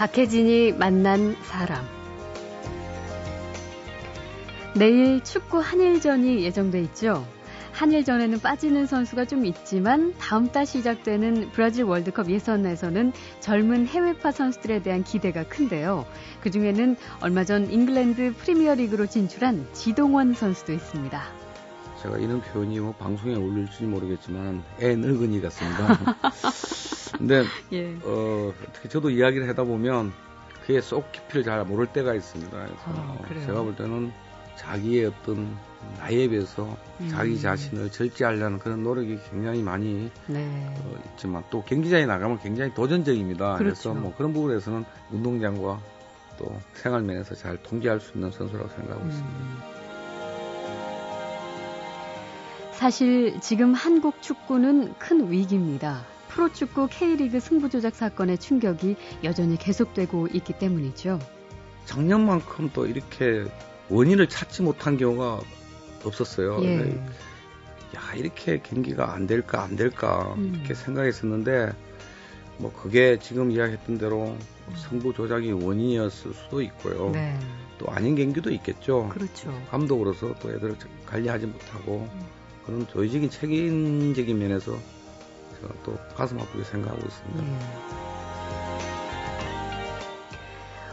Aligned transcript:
박혜진이 0.00 0.72
만난 0.78 1.36
사람. 1.42 1.84
내일 4.74 5.22
축구 5.22 5.58
한일전이 5.58 6.42
예정돼 6.42 6.80
있죠. 6.84 7.26
한일전에는 7.72 8.40
빠지는 8.40 8.86
선수가 8.86 9.26
좀 9.26 9.44
있지만 9.44 10.14
다음 10.16 10.50
달 10.50 10.64
시작되는 10.64 11.50
브라질 11.52 11.84
월드컵 11.84 12.30
예선에서는 12.30 13.12
젊은 13.40 13.86
해외파 13.86 14.32
선수들에 14.32 14.82
대한 14.82 15.04
기대가 15.04 15.46
큰데요. 15.46 16.06
그 16.40 16.50
중에는 16.50 16.96
얼마 17.20 17.44
전 17.44 17.70
잉글랜드 17.70 18.36
프리미어리그로 18.38 19.06
진출한 19.06 19.68
지동원 19.74 20.32
선수도 20.32 20.72
있습니다. 20.72 21.22
제가 22.02 22.16
이런 22.16 22.40
표현이 22.40 22.80
뭐 22.80 22.94
방송에 22.94 23.34
어울릴지 23.34 23.84
모르겠지만 23.84 24.64
애 24.80 24.96
늙은이 24.96 25.42
같습니다. 25.42 25.98
근데 27.16 27.44
예. 27.72 27.96
어, 28.02 28.52
어떻게 28.68 28.88
저도 28.88 29.10
이야기를 29.10 29.48
하다 29.48 29.64
보면 29.64 30.12
그게 30.62 30.80
쏙 30.80 31.10
깊이를 31.12 31.42
잘 31.42 31.64
모를 31.64 31.86
때가 31.86 32.14
있습니다. 32.14 32.50
그래서 32.50 32.82
아, 32.86 33.46
제가 33.46 33.62
볼 33.62 33.74
때는 33.76 34.12
자기의 34.56 35.06
어떤 35.06 35.56
나이에 35.98 36.28
비해서 36.28 36.76
음. 37.00 37.08
자기 37.08 37.40
자신을 37.40 37.90
절제하려는 37.90 38.58
그런 38.58 38.82
노력이 38.82 39.18
굉장히 39.30 39.62
많이 39.62 40.10
네. 40.26 40.74
어, 40.78 40.94
있지만 41.12 41.42
또 41.50 41.62
경기장에 41.64 42.04
나가면 42.06 42.40
굉장히 42.40 42.72
도전적입니다. 42.74 43.56
그렇죠. 43.56 43.64
그래서 43.64 43.94
뭐 43.94 44.14
그런 44.16 44.32
부분에서는 44.32 44.84
운동장과 45.10 45.80
또 46.38 46.60
생활면에서 46.74 47.34
잘 47.34 47.62
통제할 47.62 48.00
수 48.00 48.12
있는 48.14 48.30
선수라고 48.30 48.68
생각하고 48.68 49.02
음. 49.02 49.08
있습니다. 49.08 49.80
사실 52.72 53.38
지금 53.40 53.74
한국 53.74 54.22
축구는 54.22 54.94
큰 54.98 55.30
위기입니다. 55.30 56.02
프로축구 56.30 56.88
K리그 56.88 57.40
승부조작 57.40 57.94
사건의 57.94 58.38
충격이 58.38 58.96
여전히 59.24 59.56
계속되고 59.58 60.28
있기 60.32 60.54
때문이죠. 60.54 61.18
작년만큼 61.86 62.70
또 62.72 62.86
이렇게 62.86 63.44
원인을 63.88 64.28
찾지 64.28 64.62
못한 64.62 64.96
경우가 64.96 65.40
없었어요. 66.04 66.62
예. 66.62 66.90
야 67.96 68.14
이렇게 68.14 68.60
경기가 68.60 69.12
안 69.12 69.26
될까 69.26 69.62
안 69.62 69.74
될까 69.74 70.34
음. 70.36 70.54
이렇게 70.54 70.74
생각했었는데 70.74 71.72
뭐 72.58 72.72
그게 72.72 73.18
지금 73.18 73.50
이야기했던 73.50 73.98
대로 73.98 74.36
승부 74.76 75.12
조작이 75.12 75.50
원인이었을 75.50 76.32
수도 76.32 76.62
있고요. 76.62 77.10
네. 77.10 77.36
또 77.78 77.90
아닌 77.90 78.14
경기도 78.14 78.50
있겠죠. 78.50 79.08
그렇죠. 79.08 79.52
감독으로서 79.70 80.34
또 80.40 80.50
애들을 80.50 80.76
관리하지 81.06 81.46
못하고 81.46 82.08
음. 82.12 82.26
그런 82.64 82.86
조직적인 82.86 83.30
책임적인 83.30 84.38
면에서 84.38 84.78
또 85.84 85.96
가슴 86.14 86.38
아프게 86.38 86.64
생각하고 86.64 87.00
있습니다. 87.06 87.44
예. 87.44 88.10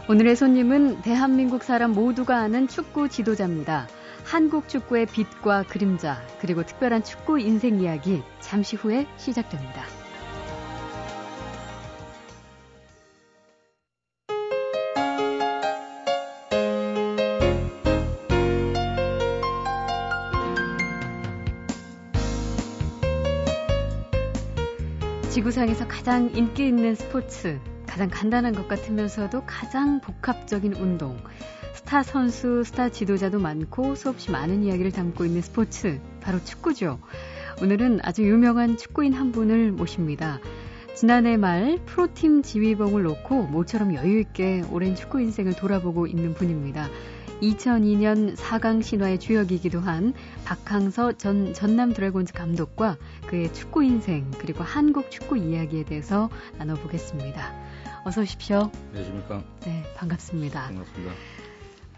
오늘의 0.08 0.36
손님은 0.36 1.02
대한민국 1.02 1.62
사람 1.62 1.92
모두가 1.92 2.38
아는 2.38 2.66
축구 2.66 3.08
지도자입니다. 3.08 3.88
한국 4.24 4.68
축구의 4.68 5.06
빛과 5.06 5.64
그림자, 5.64 6.22
그리고 6.40 6.62
특별한 6.64 7.02
축구 7.02 7.38
인생 7.38 7.80
이야기 7.80 8.22
잠시 8.40 8.76
후에 8.76 9.06
시작됩니다. 9.16 9.84
지구상에서 25.48 25.88
가장 25.88 26.30
인기 26.34 26.66
있는 26.66 26.94
스포츠, 26.94 27.58
가장 27.86 28.10
간단한 28.10 28.52
것 28.52 28.68
같으면서도 28.68 29.44
가장 29.46 30.00
복합적인 30.00 30.74
운동. 30.74 31.16
스타 31.72 32.02
선수, 32.02 32.64
스타 32.64 32.90
지도자도 32.90 33.38
많고 33.38 33.94
수없이 33.94 34.30
많은 34.30 34.62
이야기를 34.62 34.92
담고 34.92 35.24
있는 35.24 35.40
스포츠, 35.40 36.00
바로 36.20 36.42
축구죠. 36.44 36.98
오늘은 37.62 38.00
아주 38.02 38.24
유명한 38.24 38.76
축구인 38.76 39.14
한 39.14 39.32
분을 39.32 39.72
모십니다. 39.72 40.38
지난해 40.94 41.38
말 41.38 41.78
프로팀 41.86 42.42
지휘봉을 42.42 43.04
놓고 43.04 43.44
모처럼 43.44 43.94
여유있게 43.94 44.64
오랜 44.70 44.96
축구 44.96 45.20
인생을 45.20 45.54
돌아보고 45.54 46.06
있는 46.06 46.34
분입니다. 46.34 46.88
2002년 47.40 48.36
4강 48.36 48.82
신화의 48.82 49.18
주역이기도 49.20 49.80
한 49.80 50.12
박항서 50.44 51.12
전 51.12 51.54
전남 51.54 51.92
드래곤즈 51.92 52.32
감독과 52.32 52.96
그의 53.26 53.52
축구 53.52 53.84
인생 53.84 54.30
그리고 54.38 54.64
한국 54.64 55.10
축구 55.10 55.36
이야기에 55.36 55.84
대해서 55.84 56.28
나눠보겠습니다. 56.58 57.54
어서 58.04 58.22
오십시오. 58.22 58.70
안녕하십니까. 58.88 59.44
네, 59.64 59.82
반갑습니다. 59.96 60.66
반갑습니다. 60.66 61.14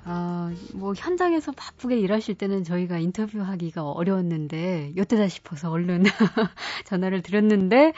어, 0.06 0.50
뭐 0.74 0.94
현장에서 0.94 1.52
바쁘게 1.52 1.98
일하실 1.98 2.34
때는 2.36 2.64
저희가 2.64 2.98
인터뷰하기가 2.98 3.82
어려웠는데 3.82 4.94
요때다 4.96 5.28
싶어서 5.28 5.70
얼른 5.70 6.04
전화를 6.86 7.22
드렸는데 7.22 7.92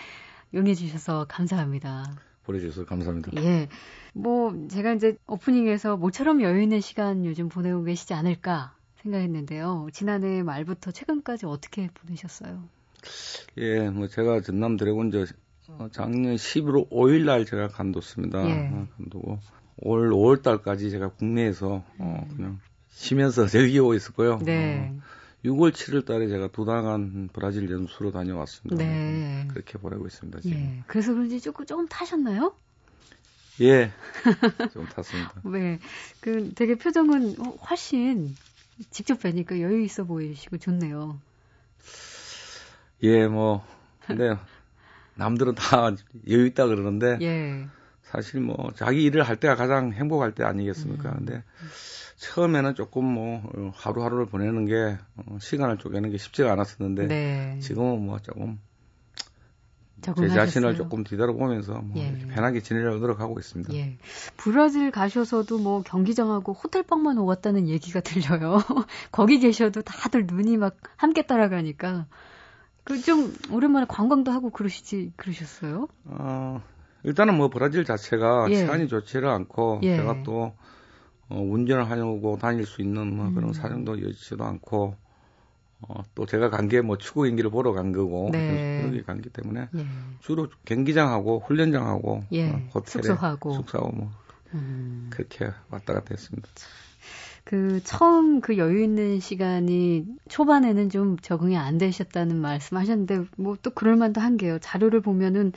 용해 0.54 0.74
주셔서 0.74 1.26
감사합니다. 1.28 2.12
보내주셔서 2.44 2.84
감사합니다. 2.84 3.30
예. 3.42 3.68
뭐 4.12 4.66
제가 4.68 4.92
이제 4.92 5.16
오프닝에서 5.26 5.96
모처럼 5.96 6.42
여유 6.42 6.62
있는 6.62 6.80
시간 6.80 7.24
요즘 7.24 7.48
보내고 7.48 7.82
계시지 7.84 8.14
않을까 8.14 8.74
생각했는데요. 9.02 9.88
지난해 9.92 10.42
말부터 10.42 10.90
최근까지 10.90 11.46
어떻게 11.46 11.88
보내셨어요? 11.88 12.62
예, 13.58 13.88
뭐 13.90 14.06
제가 14.06 14.40
전남 14.42 14.76
드래곤즈 14.76 15.26
어, 15.68 15.88
작년 15.90 16.34
11월 16.36 16.88
5일 16.90 17.24
날 17.24 17.44
제가 17.44 17.68
간뒀습니다. 17.68 18.48
예. 18.48 18.68
어, 18.72 18.86
간두고 18.96 19.38
올 19.78 20.10
5월 20.10 20.42
달까지 20.42 20.90
제가 20.90 21.10
국내에서 21.10 21.82
어, 21.98 22.26
음. 22.30 22.36
그냥 22.36 22.60
쉬면서 22.90 23.46
즐기고 23.48 23.94
있었고요. 23.94 24.38
네. 24.38 24.92
어, 24.94 25.00
6월 25.44 25.72
7일 25.72 26.06
달에 26.06 26.28
제가 26.28 26.48
두 26.48 26.64
달간 26.64 27.28
브라질 27.32 27.68
연수로 27.70 28.12
다녀왔습니다. 28.12 28.76
네. 28.76 29.48
그렇게 29.48 29.78
보내고 29.78 30.06
있습니다. 30.06 30.40
지금. 30.40 30.56
예. 30.56 30.84
그래서 30.86 31.12
그런지 31.12 31.40
조금, 31.40 31.66
조금 31.66 31.88
타셨나요? 31.88 32.54
예. 33.60 33.92
좀 34.72 34.86
탔습니다. 34.86 35.42
네. 35.44 35.78
그 36.20 36.52
되게 36.54 36.74
표정은 36.74 37.36
훨씬 37.68 38.36
직접 38.90 39.20
뵈니까 39.20 39.60
여유 39.60 39.82
있어 39.82 40.04
보이시고 40.04 40.58
좋네요. 40.58 41.18
예, 43.02 43.26
뭐. 43.26 43.64
근데 44.06 44.36
남들은 45.14 45.54
다 45.54 45.94
여유 46.28 46.46
있다 46.46 46.66
그러는데 46.66 47.18
예. 47.20 47.66
사실 48.02 48.40
뭐 48.40 48.70
자기 48.74 49.04
일을 49.04 49.22
할 49.22 49.36
때가 49.36 49.54
가장 49.54 49.92
행복할 49.92 50.34
때 50.34 50.44
아니겠습니까? 50.44 51.10
음. 51.10 51.14
근데 51.18 51.42
처음에는 52.16 52.74
조금 52.74 53.04
뭐 53.04 53.72
하루하루를 53.74 54.26
보내는 54.26 54.66
게 54.66 54.98
어, 55.16 55.38
시간을 55.40 55.78
쪼개는 55.78 56.10
게 56.10 56.18
쉽지가 56.18 56.52
않았었는데 56.52 57.06
네. 57.06 57.58
지금은 57.60 58.04
뭐 58.04 58.18
조금 58.18 58.60
제 60.02 60.28
자신을 60.28 60.76
조금 60.76 61.04
뒤돌아보면서 61.04 61.74
뭐 61.74 62.02
예. 62.02 62.16
편하게 62.28 62.60
지내려고 62.60 62.98
노력하고 62.98 63.38
있습니다. 63.38 63.72
예. 63.74 63.96
브라질 64.36 64.90
가셔서도 64.90 65.58
뭐 65.58 65.82
경기장하고 65.82 66.52
호텔방만 66.52 67.18
오갔다는 67.18 67.68
얘기가 67.68 68.00
들려요. 68.00 68.58
거기 69.12 69.38
계셔도 69.38 69.82
다들 69.82 70.26
눈이 70.26 70.56
막 70.56 70.76
함께 70.96 71.22
따라가니까 71.22 72.06
그 72.84 73.00
좀 73.02 73.32
오랜만에 73.50 73.86
관광도 73.88 74.30
하고 74.32 74.50
그러시지 74.50 75.12
그러셨어요? 75.16 75.88
어, 76.04 76.62
일단은 77.04 77.36
뭐 77.36 77.48
브라질 77.48 77.84
자체가 77.84 78.46
예. 78.50 78.56
시간이 78.56 78.88
좋지를 78.88 79.28
않고 79.28 79.80
예. 79.82 79.96
제가 79.96 80.22
또 80.24 80.52
어, 81.28 81.40
운전을 81.40 81.88
하려고 81.88 82.38
다닐 82.38 82.66
수 82.66 82.82
있는 82.82 83.14
뭐 83.16 83.30
그런 83.32 83.50
음. 83.50 83.52
사정도 83.52 84.02
여지도 84.02 84.44
않고 84.44 84.96
어, 85.88 86.02
또 86.14 86.26
제가 86.26 86.50
간 86.50 86.68
게 86.68 86.80
뭐 86.80 86.96
축구 86.98 87.22
경기를 87.22 87.50
보러 87.50 87.72
간 87.72 87.92
거고 87.92 88.30
네. 88.32 88.80
그러기 88.82 89.02
간기 89.02 89.28
때문에 89.30 89.68
예. 89.74 89.86
주로 90.20 90.48
경기장하고 90.64 91.40
훈련장하고 91.46 92.24
예. 92.32 92.50
어, 92.50 92.60
호텔에 92.74 93.02
숙소하고 93.02 93.52
숙소하고 93.54 93.92
뭐 93.92 94.10
음. 94.54 95.08
그렇게 95.10 95.46
왔다 95.70 95.92
갔다 95.94 96.08
했습니다. 96.10 96.48
그 97.44 97.80
처음 97.82 98.40
그 98.40 98.56
여유 98.56 98.82
있는 98.82 99.18
시간이 99.18 100.06
초반에는 100.28 100.90
좀 100.90 101.16
적응이 101.18 101.56
안 101.56 101.76
되셨다는 101.78 102.36
말씀하셨는데 102.40 103.24
뭐 103.36 103.56
또 103.62 103.70
그럴 103.72 103.96
만도 103.96 104.20
한 104.20 104.36
게요. 104.36 104.58
자료를 104.60 105.00
보면은 105.00 105.52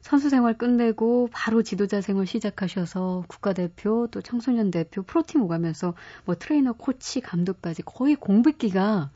선수 0.00 0.28
생활 0.28 0.56
끝내고 0.56 1.28
바로 1.32 1.62
지도자 1.62 2.00
생활 2.00 2.26
시작하셔서 2.26 3.24
국가대표 3.26 4.06
또 4.10 4.20
청소년 4.20 4.70
대표 4.70 5.02
프로팀 5.02 5.42
오가면서 5.42 5.94
뭐 6.24 6.34
트레이너 6.36 6.74
코치 6.74 7.20
감독까지 7.20 7.82
거의 7.82 8.14
공백기가 8.14 9.10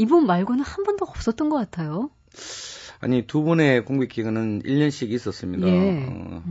이번 0.00 0.26
말고는 0.26 0.64
한 0.64 0.84
번도 0.84 1.04
없었던 1.04 1.50
것 1.50 1.56
같아요. 1.56 2.10
아니 3.00 3.26
두 3.26 3.42
번의 3.44 3.84
공백 3.84 4.08
기간은 4.08 4.62
1년씩 4.62 5.10
있었습니다. 5.10 5.66
예. 5.68 6.06
어, 6.08 6.42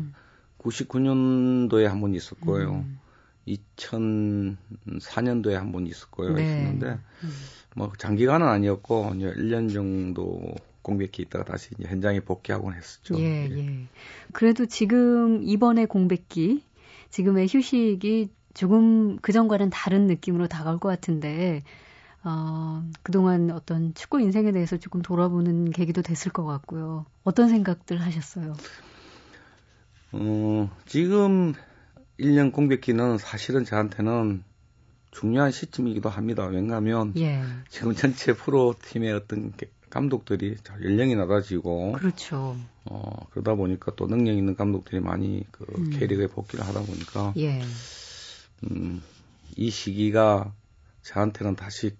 99년도에 0.60 1.84
한 1.86 2.00
번 2.02 2.14
있었고요. 2.16 2.84
음. 2.86 3.00
2004년도에 3.48 5.54
한 5.54 5.72
번 5.72 5.88
있었고요. 5.88 6.34
네. 6.34 6.44
있었는데 6.44 7.00
음. 7.24 7.30
뭐 7.76 7.92
장기간은 7.98 8.46
아니었고 8.48 9.14
이제 9.16 9.32
1년 9.34 9.72
정도 9.74 10.40
공백기 10.82 11.22
있다가 11.24 11.46
다시 11.46 11.70
이제 11.78 11.88
현장에 11.88 12.20
복귀하곤 12.20 12.74
했었죠. 12.74 13.16
예, 13.20 13.48
예, 13.50 13.58
예. 13.58 13.86
그래도 14.34 14.66
지금 14.66 15.42
이번에 15.44 15.86
공백기, 15.86 16.64
지금의 17.10 17.48
휴식이 17.50 18.30
조금 18.54 19.18
그전과는 19.18 19.70
다른 19.70 20.08
느낌으로 20.08 20.48
다가올 20.48 20.80
것 20.80 20.90
같은데, 20.90 21.64
어, 22.24 22.84
그동안 23.02 23.52
어떤 23.52 23.94
축구 23.94 24.20
인생에 24.20 24.52
대해서 24.52 24.78
조금 24.78 25.02
돌아보는 25.02 25.72
계기도 25.72 26.02
됐을 26.02 26.32
것 26.32 26.46
같고요. 26.46 27.06
어떤 27.24 27.50
생각들 27.50 28.02
하셨어요? 28.02 28.56
어, 30.12 30.70
지금 30.86 31.54
1년 32.20 32.52
공백기는 32.52 33.18
사실은 33.18 33.64
저한테는 33.64 34.44
중요한 35.12 35.52
시점이기도 35.52 36.10
합니다. 36.10 36.46
왜냐하면 36.46 37.14
예. 37.18 37.42
지금 37.70 37.96
전체 37.96 38.34
프로 38.34 38.76
팀의 38.82 39.14
어떤 39.14 39.54
감독들이 39.90 40.56
연령이 40.84 41.16
낮아지고 41.16 41.94
그렇죠. 41.94 42.56
어, 42.86 43.28
그러다 43.32 43.56
보니까 43.56 43.94
또 43.96 44.08
능력 44.08 44.34
있는 44.34 44.56
감독들이 44.56 45.00
많이 45.00 45.46
그 45.52 45.66
음. 45.78 45.90
K리그에 45.90 46.28
복귀를 46.28 46.66
하다 46.66 46.82
보니까 46.82 47.34
예. 47.38 47.62
음, 48.70 49.02
이 49.56 49.70
시기가 49.70 50.54
저한테는 51.02 51.56
다시 51.56 51.96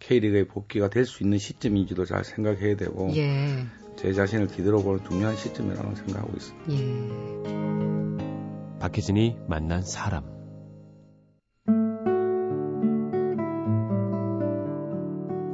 K리그에 0.00 0.44
복귀가 0.44 0.88
될 0.88 1.04
수 1.04 1.22
있는 1.22 1.38
시점인지도 1.38 2.04
잘 2.04 2.24
생각해야 2.24 2.76
되고 2.76 3.10
예. 3.16 3.64
제 3.96 4.12
자신을 4.12 4.48
뒤돌아보는 4.48 5.04
중요한 5.04 5.36
시점이라고 5.36 5.94
생각하고 5.94 6.32
있습니다. 6.36 6.72
예. 6.72 8.78
박혜진이 8.80 9.36
만난 9.48 9.82
사람 9.82 10.24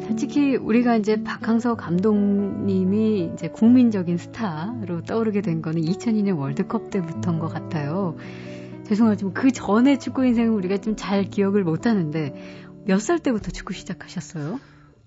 솔직히 0.03 0.57
우리가 0.57 0.97
이제 0.97 1.23
박항서 1.23 1.77
감독님이 1.77 3.31
이제 3.33 3.49
국민적인 3.49 4.19
스타로 4.19 5.03
떠오르게 5.07 5.41
된 5.41 5.63
거는 5.63 5.81
2002년 5.83 6.39
월드컵 6.39 6.91
때부터인 6.91 7.39
것 7.39 7.49
같아요. 7.49 8.17
죄송하지만 8.85 9.33
그 9.33 9.51
전에 9.51 9.97
축구 9.99 10.27
인생은 10.27 10.53
우리가 10.53 10.77
좀 10.79 10.95
잘 10.97 11.25
기억을 11.25 11.65
못 11.65 11.87
하는데 11.87 12.35
몇 12.87 13.01
살 13.01 13.19
때부터 13.19 13.51
축구 13.51 13.73
시작하셨어요? 13.73 14.61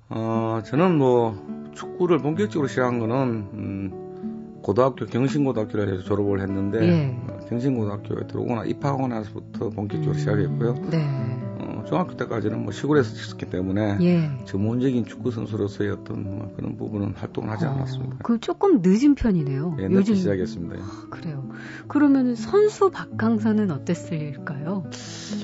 어, 0.09 0.61
저는 0.65 0.97
뭐 0.97 1.71
축구를 1.75 2.19
본격적으로 2.19 2.67
시작한 2.67 2.99
거는 2.99 3.15
음, 3.53 4.59
고등학교 4.63 5.05
경신고등학교를 5.05 5.93
해서 5.93 6.03
졸업을 6.03 6.41
했는데 6.41 6.79
예. 6.87 7.47
경신고등학교에 7.49 8.27
들어오고 8.27 8.55
나 8.55 8.65
입학하고 8.65 9.07
나서부터 9.07 9.69
본격적으로 9.69 10.13
음, 10.13 10.19
시작했고요. 10.19 10.73
네. 10.89 11.46
중학교 11.87 12.15
때까지는 12.17 12.63
뭐 12.63 12.71
시골에서 12.71 13.13
있었기 13.15 13.49
때문에 13.49 13.97
예. 14.01 14.29
전문적인 14.45 15.05
축구 15.05 15.31
선수로서의 15.31 15.91
어떤 15.91 16.23
뭐 16.23 16.53
그런 16.55 16.75
부분은 16.77 17.13
활동을 17.15 17.49
하지 17.49 17.65
어, 17.65 17.69
않았습니다. 17.71 18.17
그 18.23 18.39
조금 18.39 18.81
늦은 18.83 19.15
편이네요. 19.15 19.77
예, 19.79 19.85
요즘 19.85 20.15
시작했습니다. 20.15 20.75
아, 20.83 21.07
그래요. 21.09 21.49
그러면 21.87 22.35
선수 22.35 22.89
박항서는 22.91 23.71
어땠을까요? 23.71 24.83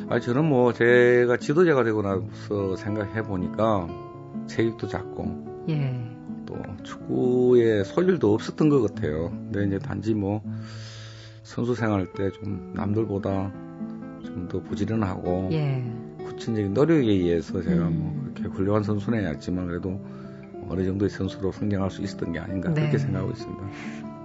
아 0.10 0.20
저는 0.20 0.46
뭐 0.46 0.74
제가 0.74 1.38
지도자가 1.38 1.84
되고 1.84 2.02
나서 2.02 2.76
생각해 2.76 3.24
보니까 3.24 3.88
체격도 4.48 4.88
작고 4.88 5.66
예. 5.70 6.10
또 6.46 6.58
축구에 6.84 7.84
소질도 7.86 8.34
없었던 8.34 8.68
것 8.70 8.82
같아요. 8.82 9.30
근데 9.30 9.66
이제 9.66 9.80
단지 9.80 10.14
뭐 10.14 10.42
선수 11.44 11.74
생활 11.76 12.12
때 12.14 12.30
좀 12.32 12.74
남들보다 12.76 13.52
좀 14.26 14.48
더 14.50 14.60
부지런하고 14.64 15.50
예. 15.52 15.84
구체적인 16.24 16.74
노력에 16.74 17.12
의해서 17.12 17.62
제가 17.62 17.88
음. 17.88 18.00
뭐 18.00 18.32
그렇게 18.34 18.56
훌륭한 18.56 18.84
선수는 18.84 19.20
아니었지만 19.20 19.68
그래도 19.68 20.00
어느 20.70 20.84
정도의 20.84 21.10
선수로 21.10 21.52
성장할 21.52 21.92
수 21.92 22.02
있었던 22.02 22.32
게 22.34 22.40
아닌가 22.40 22.70
네. 22.70 22.82
그렇게 22.82 22.98
생각하고 22.98 23.32
있습니다. 23.32 23.64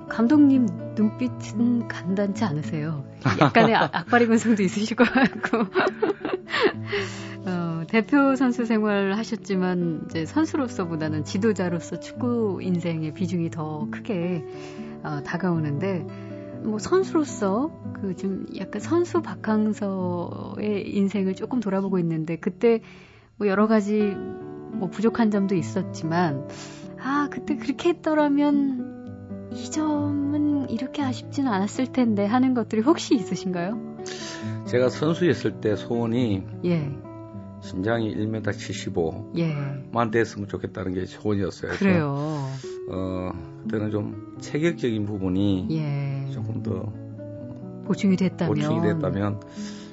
감독님 0.08 0.66
눈빛은 0.94 1.88
간단치 1.88 2.44
않으세요. 2.44 3.04
약간의 3.40 3.74
아, 3.74 3.90
악바리 3.92 4.26
근성도 4.26 4.62
있으실 4.62 4.96
것 4.96 5.04
같고. 5.04 5.66
어, 7.46 7.82
대표 7.88 8.34
선수 8.36 8.64
생활을 8.64 9.16
하셨지만 9.16 10.06
이제 10.06 10.26
선수로서보다는 10.26 11.24
지도자로서 11.24 12.00
축구 12.00 12.60
인생의 12.62 13.14
비중이 13.14 13.50
더 13.50 13.86
크게 13.90 14.44
어, 15.02 15.22
다가오는데 15.24 16.06
뭐 16.64 16.78
선수로서 16.78 17.70
그 18.00 18.14
좀 18.16 18.46
약간 18.58 18.80
선수 18.80 19.22
박항서의 19.22 20.88
인생을 20.94 21.34
조금 21.34 21.60
돌아보고 21.60 21.98
있는데 22.00 22.36
그때 22.36 22.80
뭐 23.36 23.46
여러 23.48 23.66
가지 23.66 24.00
뭐 24.72 24.88
부족한 24.90 25.30
점도 25.30 25.54
있었지만 25.54 26.48
아 27.00 27.28
그때 27.30 27.56
그렇게 27.56 27.90
했더라면 27.90 29.50
이 29.52 29.70
점은 29.70 30.68
이렇게 30.70 31.02
아쉽지는 31.02 31.50
않았을 31.50 31.92
텐데 31.92 32.24
하는 32.26 32.54
것들이 32.54 32.82
혹시 32.82 33.14
있으신가요? 33.14 34.04
제가 34.66 34.88
선수였을 34.88 35.60
때 35.60 35.76
소원이 35.76 36.42
예. 36.64 36.90
신장이 37.62 38.14
1m 38.14 38.56
75. 38.56 39.32
예. 39.38 39.54
만 39.92 40.10
됐으면 40.10 40.48
좋겠다는 40.48 40.94
게 40.94 41.06
소원이었어요. 41.06 41.72
그래요. 41.72 42.14
어, 42.90 43.30
그때는 43.62 43.90
좀 43.90 44.36
체격적인 44.40 45.06
부분이 45.06 45.68
예. 45.70 46.17
조금 46.32 46.62
더 46.62 46.92
보충이 47.86 48.16
됐다면 48.16 48.54
보충이 48.54 48.82
됐다면 48.82 49.40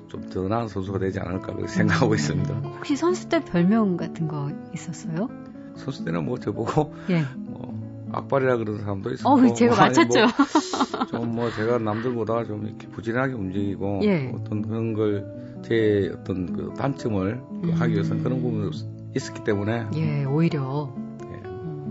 좀 0.08 0.30
더 0.30 0.48
나은 0.48 0.70
선수가 0.70 1.00
되지 1.00 1.20
않을까 1.20 1.48
그렇게 1.48 1.68
생각하고 1.68 2.12
음. 2.12 2.16
있습니다. 2.16 2.54
혹시 2.54 2.96
선수 2.96 3.28
때 3.28 3.44
별명 3.44 3.98
같은 3.98 4.30
거 4.30 4.50
있었어요? 4.74 5.28
선수 5.76 6.06
때는 6.06 6.24
뭐 6.26 6.38
저보고 6.38 6.94
예. 7.10 7.24
뭐 7.36 8.08
악발이라 8.14 8.58
그러는 8.58 8.80
사람도 8.80 9.12
있었고 9.12 9.30
어, 9.30 9.54
제가 9.54 9.76
맞췄죠. 9.76 10.20
뭐, 11.12 11.20
좀뭐 11.20 11.52
제가 11.52 11.80
남들보다 11.80 12.46
좀 12.46 12.66
이렇게 12.66 12.88
부진하게 12.88 13.34
움직이고 13.34 14.00
예. 14.04 14.32
어떤 14.34 14.62
그런 14.62 14.94
걸 14.94 15.46
제 15.66 16.12
어떤 16.14 16.54
그 16.54 16.74
단점을 16.78 17.42
음. 17.64 17.72
하기 17.74 17.94
위해서는 17.94 18.24
그런 18.24 18.40
부분이 18.42 18.70
있었기 19.16 19.44
때문에 19.44 19.88
예 19.96 20.24
오히려 20.26 20.94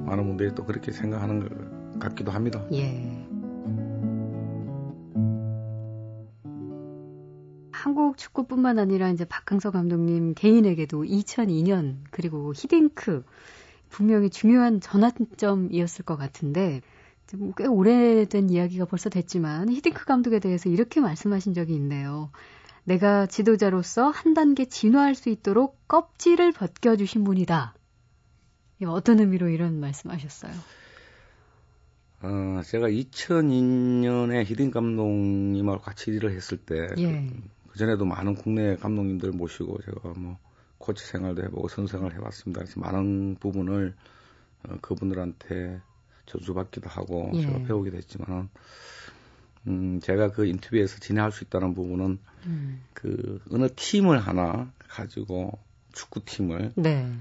많은 0.07 0.25
분들이 0.29 0.55
또 0.55 0.65
그렇게 0.65 0.93
생각하는 0.93 1.41
것 1.41 1.99
같기도 1.99 2.31
합니다. 2.31 2.63
예. 2.73 3.24
한국 8.15 8.19
축구뿐만 8.19 8.79
아니라 8.79 9.11
이제 9.11 9.25
박항서 9.25 9.73
감독님 9.73 10.35
개인에게도 10.35 11.03
2002년 11.03 11.97
그리고 12.11 12.53
히딩크 12.55 13.25
분명히 13.89 14.31
중요한 14.31 14.81
전환점이었을 14.81 16.05
것 16.05 16.17
같은데 16.17 16.81
꽤 17.57 17.67
오래된 17.67 18.51
이야기가 18.51 18.85
벌써 18.85 19.11
됐지만 19.11 19.69
히딩크 19.69 20.05
감독에 20.05 20.39
대해서 20.39 20.69
이렇게 20.69 21.01
말씀하신 21.01 21.55
적이 21.55 21.75
있네요. 21.75 22.31
내가 22.85 23.27
지도자로서 23.27 24.11
한 24.11 24.35
단계 24.35 24.67
진화할 24.67 25.17
수 25.17 25.29
있도록 25.29 25.77
껍질을 25.89 26.53
벗겨주신 26.53 27.25
분이다. 27.25 27.75
어떤 28.87 29.19
의미로 29.19 29.49
이런 29.49 29.81
말씀하셨어요? 29.81 30.53
어, 32.23 32.63
제가 32.65 32.89
2002년에 32.89 34.45
히딩 34.45 34.71
감독님하고 34.71 35.83
같이 35.83 36.11
일을 36.11 36.33
했을 36.33 36.57
때, 36.59 36.89
예. 36.99 37.31
그 37.75 37.79
전에도 37.79 38.05
많은 38.05 38.37
국내 38.37 38.77
감독님들 38.77 39.33
모시고 39.33 39.81
제가 39.85 40.15
뭐 40.17 40.39
코치 40.79 41.05
생활도 41.05 41.43
해보고 41.43 41.67
선수 41.67 41.91
생활을 41.91 42.17
해봤습니다. 42.17 42.61
그래서 42.61 42.79
많은 42.79 43.35
부분을 43.41 43.97
어, 44.63 44.77
그분들한테 44.81 45.81
저주받기도 46.27 46.89
하고 46.89 47.33
예. 47.35 47.41
제가 47.41 47.65
배우게 47.65 47.91
됐지만, 47.91 48.49
음, 49.67 49.99
제가 50.01 50.31
그 50.31 50.47
인터뷰에서 50.47 51.01
진행할 51.01 51.33
수 51.33 51.43
있다는 51.43 51.75
부분은 51.75 52.21
음. 52.47 52.81
그 52.93 53.41
어느 53.51 53.67
팀을 53.75 54.21
하나 54.21 54.71
가지고 54.79 55.59
축구팀을 55.95 56.75
네. 56.77 57.13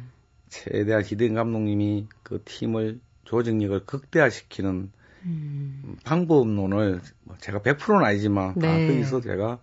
최대한 0.49 1.03
히든 1.03 1.33
감독님이 1.33 2.05
그 2.21 2.43
팀을 2.45 2.99
조직력을 3.23 3.87
극대화시키는 3.87 4.91
음. 5.23 5.97
방법론을 6.03 7.01
뭐 7.23 7.37
제가 7.39 7.61
100%는 7.61 8.05
아니지만 8.05 8.53
네. 8.55 8.67
아, 8.67 8.87
거기서 8.87 9.21
제가 9.21 9.59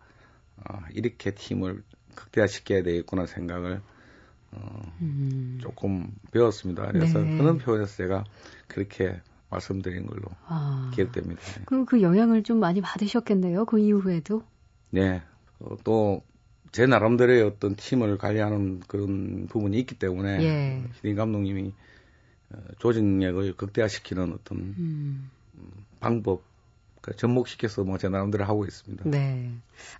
어, 0.68 0.78
이렇게 0.92 1.32
팀을 1.32 1.82
극대화시켜야 2.14 2.82
되겠구나 2.82 3.26
생각을 3.26 3.80
어, 4.52 4.92
음. 5.00 5.58
조금 5.60 6.12
배웠습니다. 6.32 6.90
그래서 6.90 7.20
네. 7.20 7.36
그런 7.36 7.58
표현에서 7.58 7.96
제가 7.96 8.24
그렇게 8.66 9.20
말씀드린 9.48 10.06
걸로 10.06 10.22
아. 10.46 10.90
기억됩니다. 10.94 11.40
그럼 11.66 11.86
그 11.86 12.02
영향을 12.02 12.42
좀 12.42 12.58
많이 12.58 12.80
받으셨겠네요. 12.80 13.64
그 13.64 13.78
이후에도. 13.78 14.42
네. 14.90 15.22
어, 15.60 15.76
또제 15.84 16.86
나름대로의 16.86 17.42
어떤 17.42 17.76
팀을 17.76 18.18
관리하는 18.18 18.80
그런 18.80 19.46
부분이 19.48 19.78
있기 19.80 19.98
때문에 19.98 20.42
예. 20.42 20.84
히딩 20.96 21.16
감독님이 21.16 21.72
어, 22.50 22.58
조직력을 22.78 23.54
극대화시키는 23.56 24.32
어떤 24.32 24.58
음. 24.58 25.30
방법 26.00 26.42
그 26.42 26.49
접목시켜서 27.16 27.84
뭐 27.84 27.98
제 27.98 28.08
나름대로 28.08 28.44
하고 28.44 28.64
있습니다. 28.64 29.04
네. 29.08 29.50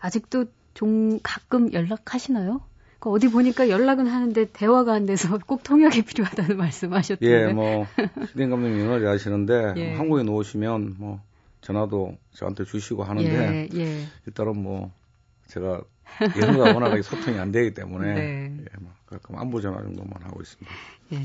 아직도 0.01 0.47
좀 0.75 1.19
가끔 1.23 1.73
연락하시나요? 1.73 2.61
그 2.99 3.11
어디 3.11 3.29
보니까 3.31 3.69
연락은 3.71 4.07
하는데 4.07 4.45
대화가 4.53 4.93
안 4.93 5.07
돼서 5.07 5.39
꼭 5.47 5.63
통역이 5.63 6.03
필요하다는 6.03 6.57
말씀하셨던데. 6.59 7.49
예, 7.49 7.53
뭐 7.53 7.87
시된 8.29 8.51
감독님 8.51 8.81
영어를 8.81 9.09
하시는데 9.09 9.75
예. 9.81 9.95
한국에 9.95 10.23
놓으시면 10.23 10.97
뭐 10.99 11.21
전화도 11.63 12.17
저한테 12.35 12.65
주시고 12.65 13.03
하는데 13.03 13.69
예, 13.75 13.79
예. 13.79 14.05
일단은 14.27 14.57
뭐 14.63 14.93
제가 15.49 15.81
예능과 16.37 16.75
워낙에 16.75 17.03
소통이 17.03 17.39
안 17.39 17.53
되기 17.53 17.73
때문에 17.73 18.15
네. 18.15 18.57
예, 18.61 18.65
뭐 18.81 18.93
가끔 19.11 19.37
안부 19.37 19.61
전화 19.61 19.83
정도만 19.83 20.23
하고 20.23 20.41
있습니다. 20.41 20.73
예. 21.13 21.25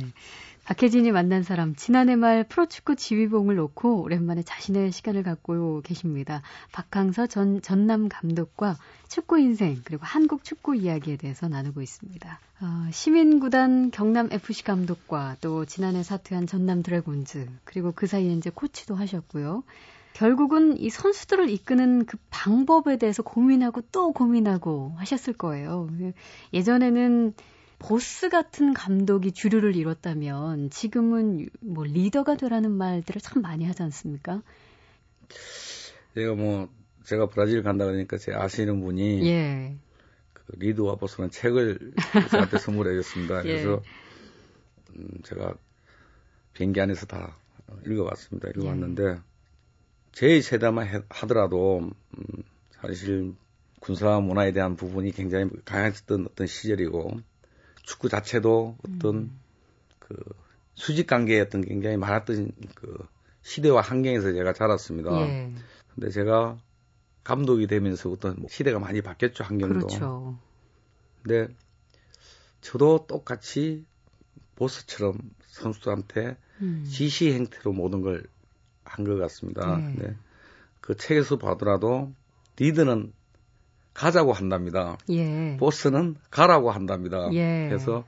박혜진이 0.65 1.11
만난 1.11 1.43
사람 1.43 1.75
지난해 1.75 2.15
말 2.15 2.43
프로축구 2.43 2.95
지휘봉을 2.95 3.55
놓고 3.55 4.01
오랜만에 4.01 4.41
자신의 4.41 4.91
시간을 4.91 5.21
갖고 5.21 5.81
계십니다. 5.81 6.41
박항서 6.71 7.27
전 7.27 7.61
전남 7.61 8.09
감독과 8.09 8.75
축구 9.07 9.39
인생 9.39 9.79
그리고 9.85 10.03
한국 10.05 10.43
축구 10.43 10.75
이야기에 10.75 11.17
대해서 11.17 11.47
나누고 11.47 11.83
있습니다. 11.83 12.39
어, 12.61 12.65
시민구단 12.91 13.91
경남 13.91 14.29
FC 14.31 14.63
감독과 14.63 15.37
또 15.39 15.65
지난해 15.65 16.01
사퇴한 16.01 16.47
전남 16.47 16.81
드래곤즈 16.81 17.47
그리고 17.63 17.91
그 17.95 18.07
사이에 18.07 18.33
이제 18.33 18.49
코치도 18.49 18.95
하셨고요. 18.95 19.63
결국은 20.13 20.79
이 20.79 20.89
선수들을 20.89 21.49
이끄는 21.49 22.05
그 22.05 22.17
방법에 22.31 22.97
대해서 22.97 23.21
고민하고 23.21 23.81
또 23.91 24.13
고민하고 24.13 24.93
하셨을 24.95 25.33
거예요. 25.33 25.89
예전에는 26.53 27.33
보스 27.87 28.29
같은 28.29 28.73
감독이 28.73 29.31
주류를 29.31 29.75
이뤘다면 29.75 30.71
지금은 30.71 31.47
뭐 31.61 31.83
리더가 31.83 32.35
되라는 32.35 32.71
말들을 32.71 33.21
참 33.21 33.43
많이 33.43 33.63
하지 33.65 33.83
않습니까? 33.83 34.41
제가 36.15 36.33
뭐 36.33 36.67
제가 37.03 37.27
브라질 37.27 37.61
간다 37.61 37.85
그러니까 37.85 38.17
제 38.17 38.33
아시는 38.33 38.81
분이 38.81 39.27
예. 39.27 39.75
그 40.33 40.43
리드와 40.57 40.95
보스는 40.95 41.29
책을 41.29 41.93
저한테 42.31 42.57
선물해 42.57 42.95
줬습니다. 42.95 43.39
예. 43.45 43.61
그래서 43.61 43.83
음, 44.95 45.07
제가 45.23 45.53
비행기 46.53 46.81
안에서 46.81 47.05
다 47.05 47.37
읽어봤습니다. 47.85 48.49
읽어봤는데 48.49 49.03
예. 49.03 49.17
제 50.11 50.41
세대만 50.41 51.03
하더라도 51.09 51.91
음, 52.17 52.43
사실 52.71 53.35
군사 53.79 54.19
문화에 54.19 54.53
대한 54.53 54.75
부분이 54.75 55.11
굉장히 55.11 55.49
강했던 55.65 56.25
어떤 56.31 56.47
시절이고 56.47 57.19
축구 57.85 58.09
자체도 58.09 58.77
어떤 58.79 59.15
음. 59.15 59.39
그 59.99 60.15
수직 60.73 61.07
관계였던 61.07 61.61
굉장히 61.61 61.97
많았던 61.97 62.51
그 62.75 62.97
시대와 63.41 63.81
환경에서 63.81 64.33
제가 64.33 64.53
자랐습니다. 64.53 65.11
예. 65.21 65.53
근데 65.93 66.09
제가 66.09 66.57
감독이 67.23 67.67
되면서부터 67.67 68.33
뭐 68.37 68.47
시대가 68.49 68.79
많이 68.79 69.01
바뀌었죠 69.01 69.43
환경도. 69.43 69.87
그렇죠. 69.87 70.37
근데 71.23 71.53
저도 72.61 73.05
똑같이 73.07 73.85
보스처럼 74.55 75.17
선수들한테 75.47 76.37
음. 76.61 76.85
지시 76.87 77.31
행태로 77.33 77.73
모든 77.73 78.01
걸 78.01 78.23
한 78.85 79.03
것 79.05 79.17
같습니다. 79.17 79.77
네. 79.77 79.95
네. 79.97 80.15
그 80.79 80.95
책에서 80.95 81.37
봐더라도 81.37 82.13
리드는 82.57 83.11
가자고 83.95 84.33
한답니다. 84.33 84.97
예. 85.09 85.57
보스는 85.57 86.15
가라고 86.29 86.69
한답니다. 86.69 87.29
예. 87.33 87.67
그래서 87.69 88.05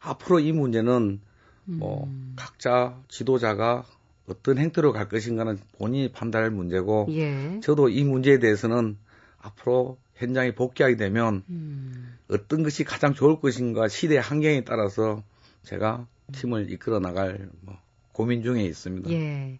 앞으로 0.00 0.40
이 0.40 0.52
문제는 0.52 1.20
뭐 1.64 2.04
음. 2.04 2.34
각자 2.36 3.00
지도자가 3.08 3.84
어떤 4.28 4.58
행태로 4.58 4.92
갈 4.92 5.08
것인가는 5.08 5.58
본인이 5.78 6.10
판단할 6.10 6.50
문제고 6.50 7.06
예. 7.10 7.60
저도 7.62 7.88
이 7.88 8.02
문제에 8.04 8.38
대해서는 8.38 8.98
앞으로 9.38 9.98
현장에 10.16 10.54
복귀하게 10.54 10.96
되면 10.96 11.44
음. 11.48 12.16
어떤 12.28 12.62
것이 12.62 12.84
가장 12.84 13.14
좋을 13.14 13.40
것인가 13.40 13.88
시대 13.88 14.18
환경에 14.18 14.64
따라서 14.64 15.22
제가 15.62 16.06
팀을 16.32 16.72
이끌어 16.72 16.98
나갈 16.98 17.48
뭐 17.60 17.76
고민 18.12 18.42
중에 18.42 18.64
있습니다. 18.64 19.10
예. 19.10 19.58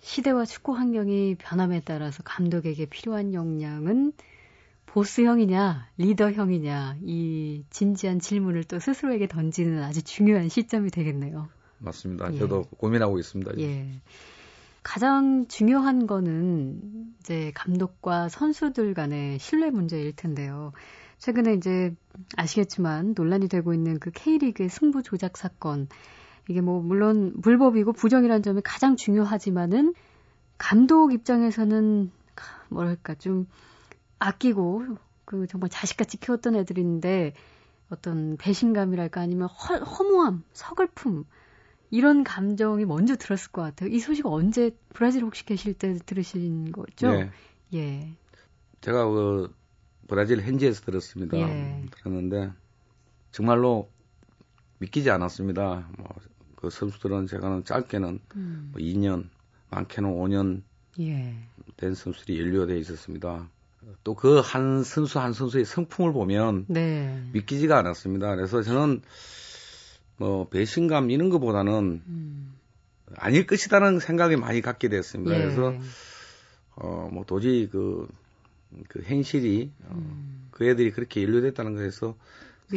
시대와 0.00 0.44
축구 0.44 0.76
환경이 0.76 1.36
변함에 1.36 1.80
따라서 1.84 2.22
감독에게 2.22 2.86
필요한 2.86 3.32
역량은 3.32 4.12
보스형이냐, 4.96 5.88
리더형이냐, 5.98 6.96
이 7.02 7.64
진지한 7.68 8.18
질문을 8.18 8.64
또 8.64 8.78
스스로에게 8.78 9.28
던지는 9.28 9.82
아주 9.82 10.02
중요한 10.02 10.48
시점이 10.48 10.90
되겠네요. 10.90 11.50
맞습니다. 11.76 12.32
예. 12.32 12.38
저도 12.38 12.62
고민하고 12.78 13.18
있습니다. 13.18 13.58
예. 13.58 14.00
가장 14.82 15.48
중요한 15.48 16.06
거는 16.06 17.12
이제 17.20 17.52
감독과 17.54 18.30
선수들 18.30 18.94
간의 18.94 19.38
신뢰 19.38 19.68
문제일 19.68 20.16
텐데요. 20.16 20.72
최근에 21.18 21.52
이제 21.52 21.94
아시겠지만 22.38 23.12
논란이 23.14 23.48
되고 23.48 23.74
있는 23.74 23.98
그 23.98 24.10
K리그의 24.10 24.70
승부 24.70 25.02
조작 25.02 25.36
사건. 25.36 25.88
이게 26.48 26.62
뭐 26.62 26.80
물론 26.80 27.38
불법이고 27.42 27.92
부정이라는 27.92 28.42
점이 28.42 28.62
가장 28.64 28.96
중요하지만은 28.96 29.92
감독 30.56 31.12
입장에서는 31.12 32.10
뭐랄까 32.70 33.14
좀 33.16 33.46
아끼고 34.18 34.96
그 35.24 35.46
정말 35.46 35.70
자식같이 35.70 36.18
키웠던 36.18 36.56
애들인데 36.56 37.34
어떤 37.90 38.36
배신감이랄까 38.36 39.20
아니면 39.20 39.48
허, 39.48 39.76
허무함, 39.76 40.44
서글픔 40.52 41.24
이런 41.90 42.24
감정이 42.24 42.84
먼저 42.84 43.16
들었을 43.16 43.52
것 43.52 43.62
같아요. 43.62 43.90
이 43.90 43.98
소식 43.98 44.26
언제 44.26 44.76
브라질 44.90 45.22
혹시 45.22 45.44
계실 45.44 45.74
때 45.74 45.94
들으신 45.94 46.72
거죠? 46.72 47.12
네. 47.12 47.30
예. 47.74 48.12
제가 48.80 49.08
그 49.08 49.54
브라질 50.08 50.40
현지에서 50.42 50.82
들었습니다. 50.82 51.38
예. 51.38 51.84
들었는데 51.90 52.52
정말로 53.30 53.88
믿기지 54.78 55.10
않았습니다. 55.10 55.88
뭐 55.98 56.08
그 56.56 56.70
선수들은 56.70 57.28
제가는 57.28 57.64
짧게는 57.64 58.18
음. 58.34 58.68
뭐 58.72 58.80
2년, 58.82 59.28
많게는 59.70 60.10
5년 60.10 60.62
예. 60.98 61.36
된 61.76 61.94
선수들이 61.94 62.40
연루돼 62.40 62.78
있었습니다. 62.80 63.48
또 64.02 64.14
그 64.14 64.40
한 64.40 64.82
선수 64.82 65.20
한 65.20 65.32
선수의 65.32 65.64
성품을 65.64 66.12
보면 66.12 66.66
네. 66.68 67.22
믿기지가 67.32 67.78
않았습니다. 67.78 68.34
그래서 68.34 68.62
저는 68.62 69.02
뭐 70.16 70.48
배신감 70.48 71.10
이런 71.10 71.30
것보다는 71.30 72.02
음. 72.06 72.56
아닐 73.16 73.46
것이다는 73.46 74.00
생각이 74.00 74.36
많이 74.36 74.60
갖게 74.60 74.88
됐습니다. 74.88 75.36
예. 75.36 75.42
그래서 75.42 75.74
어뭐 76.76 77.24
도저히 77.26 77.68
그, 77.70 78.08
그 78.88 79.02
행실이 79.02 79.70
어, 79.84 79.94
음. 79.94 80.48
그 80.50 80.66
애들이 80.68 80.90
그렇게 80.90 81.22
연루됐다는 81.22 81.76
거에서 81.76 82.16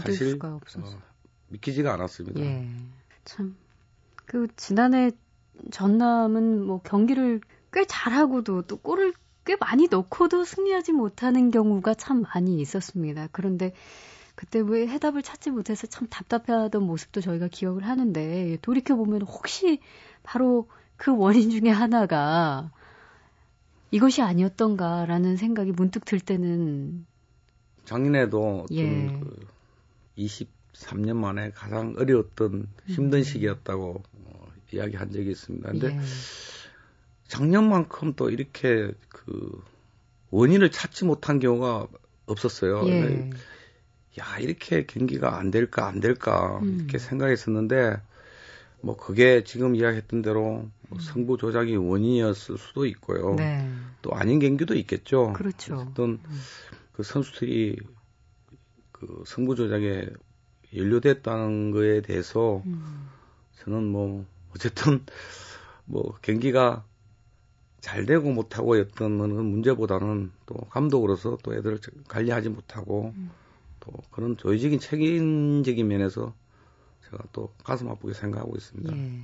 사실 0.02 0.38
어, 0.44 0.60
믿기지가 1.48 1.94
않았습니다. 1.94 2.40
예. 2.42 2.70
참. 3.26 3.56
그 4.26 4.48
지난해 4.56 5.12
전남은 5.72 6.64
뭐 6.66 6.82
경기를 6.82 7.42
꽤 7.74 7.86
잘하고도 7.86 8.64
또 8.64 8.78
골을 8.78 9.14
꽤 9.50 9.56
많이 9.60 9.88
넣고도 9.90 10.46
승리하지 10.46 10.92
못하는 10.92 11.50
경우가 11.50 11.96
참 11.96 12.22
많이 12.22 12.62
있었습니다. 12.62 13.30
그런데 13.32 13.74
그때 14.36 14.60
왜 14.60 14.86
해답을 14.86 15.24
찾지 15.24 15.50
못해서 15.50 15.88
참 15.88 16.08
답답해하던 16.08 16.84
모습도 16.84 17.20
저희가 17.20 17.48
기억을 17.48 17.88
하는데 17.88 18.60
돌이켜 18.62 18.96
보면 18.96 19.24
혹시 19.24 19.80
바로 20.22 20.70
그 20.98 21.18
원인 21.18 21.50
중에 21.50 21.72
하나가 21.72 22.70
이것이 23.90 24.22
아니었던가라는 24.22 25.36
생각이 25.36 25.72
문득 25.72 26.06
들 26.06 26.20
때는 26.20 27.08
작년에도 27.86 28.68
예. 28.70 29.08
그 29.08 29.48
23년 30.16 31.16
만에 31.16 31.50
가장 31.56 31.96
어려웠던 31.98 32.68
힘든 32.86 33.18
음. 33.18 33.24
시기였다고 33.24 34.04
어, 34.26 34.48
이야기한 34.72 35.12
적이 35.12 35.32
있습니다. 35.32 35.72
근데 35.72 35.88
예. 35.88 36.00
작년만큼 37.30 38.14
또 38.16 38.30
이렇게 38.30 38.92
그 39.08 39.64
원인을 40.32 40.72
찾지 40.72 41.06
못한 41.06 41.40
경우가 41.40 41.88
없었어요. 42.26 42.88
예. 42.88 43.30
야 44.20 44.38
이렇게 44.40 44.86
경기가 44.86 45.38
안 45.38 45.52
될까 45.52 45.88
안 45.88 46.00
될까 46.00 46.60
음. 46.62 46.80
이렇게 46.80 46.98
생각했었는데 46.98 48.02
뭐 48.82 48.98
그게 48.98 49.44
지금 49.44 49.76
이야기했던 49.76 50.22
대로 50.22 50.68
뭐 50.90 51.00
승부 51.00 51.38
조작이 51.38 51.76
원인이었을 51.76 52.58
수도 52.58 52.86
있고요. 52.88 53.36
네. 53.36 53.70
또 54.02 54.12
아닌 54.14 54.40
경기도 54.40 54.74
있겠죠. 54.76 55.34
그렇죠. 55.34 55.76
어쨌든 55.76 56.20
음. 56.26 56.42
그 56.94 57.04
선수들이 57.04 57.78
그 58.92 59.24
승부 59.26 59.56
조작에 59.56 60.08
연루됐다는 60.76 61.72
거에 61.72 62.02
대해서 62.02 62.64
음. 62.66 63.08
저는 63.60 63.84
뭐 63.86 64.26
어쨌든 64.56 65.06
뭐 65.86 66.18
경기가 66.22 66.86
잘 67.82 68.06
되고 68.06 68.32
못하고였던 68.32 69.12
문제보다는 69.12 70.32
또 70.46 70.56
감독으로서 70.70 71.38
또 71.44 71.54
애들을 71.54 71.80
관리하지 72.08 72.50
못하고 72.50 73.14
음. 73.16 73.32
또 73.80 73.92
그런 74.12 74.38
조직적인 74.38 74.80
책임적인 74.80 75.88
면에서 75.88 76.34
제가 77.10 77.24
또 77.32 77.54
가슴 77.64 77.90
아프게 77.90 78.14
생각하고 78.14 78.56
있습니다. 78.56 78.96
예. 78.96 79.22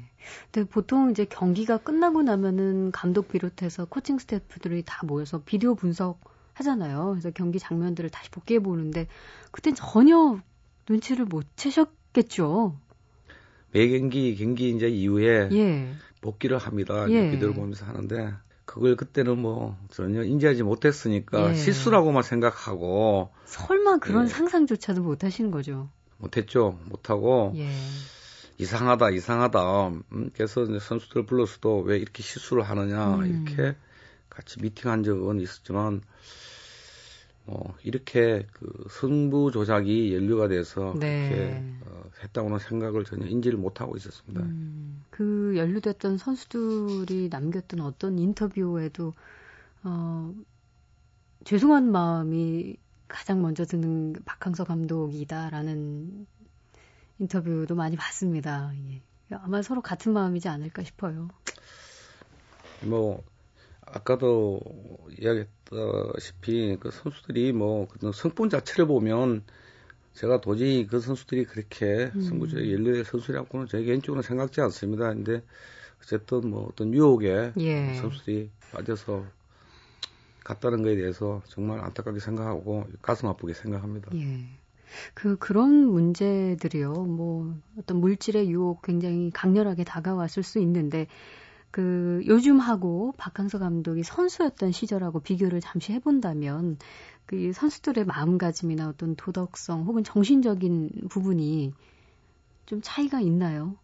근데 0.52 0.70
보통 0.70 1.12
이제 1.12 1.26
경기가 1.26 1.78
끝나고 1.78 2.24
나면은 2.24 2.92
감독 2.92 3.28
비롯해서 3.28 3.86
코칭 3.86 4.18
스태프들이 4.18 4.84
다 4.86 5.06
모여서 5.06 5.42
비디오 5.44 5.76
분석 5.76 6.20
하잖아요. 6.54 7.10
그래서 7.12 7.32
경기 7.32 7.60
장면들을 7.60 8.10
다시 8.10 8.32
복귀해 8.32 8.60
보는데 8.60 9.08
그땐 9.52 9.76
전혀 9.76 10.40
눈치를 10.90 11.26
못 11.26 11.46
채셨겠죠. 11.58 12.80
매 13.72 13.90
경기 13.90 14.36
경기 14.36 14.70
이제 14.70 14.88
이후에 14.88 15.50
예. 15.52 15.94
복귀를 16.22 16.58
합니다. 16.58 17.06
예. 17.10 17.32
비디오를 17.32 17.54
보면서 17.54 17.86
하는데 17.86 18.34
그걸 18.75 18.98
그때는 18.98 19.39
뭐 19.39 19.77
전혀 19.89 20.22
인지하지 20.22 20.63
못했으니까 20.63 21.51
예. 21.51 21.55
실수라고만 21.55 22.24
생각하고 22.24 23.29
설마 23.46 24.00
그런 24.00 24.25
예. 24.25 24.27
상상조차도 24.27 25.01
못 25.01 25.24
하시는 25.24 25.50
거죠. 25.50 25.89
못했죠. 26.17 26.77
못하고 26.84 27.53
예. 27.55 27.70
이상하다, 28.58 29.12
이상하다. 29.12 29.88
음, 29.88 30.29
그래서 30.34 30.63
이제 30.63 30.77
선수들 30.79 31.25
불러서도 31.25 31.84
왜 31.84 31.98
이렇게 31.98 32.22
실수를 32.22 32.63
하느냐 32.63 33.15
음. 33.15 33.46
이렇게 33.46 33.77
같이 34.29 34.62
미팅한 34.62 35.03
적은 35.03 35.39
있었지만 35.39 36.01
뭐 37.46 37.75
이렇게 37.84 38.48
그 38.54 38.88
승부 38.90 39.52
조작이 39.52 40.14
연루가 40.14 40.48
돼서 40.48 40.96
네. 41.00 41.30
그렇게 41.30 41.64
어, 41.86 42.04
했다고는 42.24 42.60
생각을 42.60 43.06
전혀 43.06 43.28
인지를 43.28 43.58
못 43.58 43.82
하고 43.82 43.96
있었습니다. 43.96 44.42
음, 44.42 45.04
그 45.12 45.54
연루됐던 45.56 46.18
선수들이 46.18 47.30
남겼던 47.30 47.82
어떤 47.82 48.18
인터뷰에도 48.18 49.14
어, 49.84 50.34
죄송한 51.44 51.92
마음이 51.92 52.78
가장 53.08 53.42
먼저 53.44 53.66
드는 53.66 54.16
박항서 54.25 54.64
감독이다라는 54.64 56.25
인터뷰도 57.20 57.75
많이 57.75 57.96
봤습니다. 57.96 58.72
예. 58.90 59.02
아마 59.32 59.62
서로 59.62 59.82
같은 59.82 60.14
마음이지 60.14 60.48
않을까 60.48 60.84
싶어요. 60.84 61.30
뭐 62.82 63.24
아까도 63.96 64.60
이야기했다시피 65.18 66.78
그 66.82 66.92
선수들이 66.92 67.54
뭐 67.54 67.88
그런 67.88 68.12
성분 68.12 68.50
자체를 68.50 68.88
보면 68.88 69.44
제가 70.14 70.42
도저히 70.42 70.86
그 70.86 71.00
선수들이 71.00 71.46
그렇게 71.46 72.12
음. 72.14 72.22
승부조에 72.22 72.74
연루될 72.74 73.06
선수라고는 73.06 73.68
제 73.68 73.82
개인적으로 73.84 74.22
생각지 74.22 74.60
않습니다. 74.62 75.14
근데 75.14 75.42
어쨌든 76.02 76.50
뭐 76.50 76.68
어떤 76.70 76.94
유혹에 76.94 77.54
예. 77.58 77.94
선수들이 77.96 78.50
빠져서 78.72 79.25
갔다는 80.44 80.84
것에 80.84 80.98
대해서 80.98 81.42
정말 81.48 81.80
안타깝게 81.80 82.20
생각하고 82.20 82.86
가슴 83.02 83.30
아프게 83.30 83.54
생각합니다. 83.54 84.12
예. 84.16 84.46
그 85.14 85.38
그런 85.38 85.88
문제들이요. 85.88 86.94
뭐 86.94 87.56
어떤 87.78 87.98
물질의 88.02 88.50
유혹 88.50 88.82
굉장히 88.82 89.32
강렬하게 89.32 89.86
다가왔을 89.86 90.44
수 90.44 90.60
있는데 90.60 91.08
그 91.75 92.24
요즘하고 92.25 93.13
박항서 93.17 93.60
감독이 93.60 94.01
선수였던 94.01 94.72
시절하고 94.72 95.20
비교를 95.20 95.60
잠시 95.60 95.91
해본다면 95.91 96.77
그 97.25 97.51
선수들의 97.51 98.05
마음가짐이나 98.05 98.88
어떤 98.88 99.17
도덕성 99.17 99.84
혹은 99.84 100.05
정신적인 100.05 101.10
부분이 101.10 101.74
좀 102.65 102.79
차이가 102.82 103.20
있나요? 103.20 103.75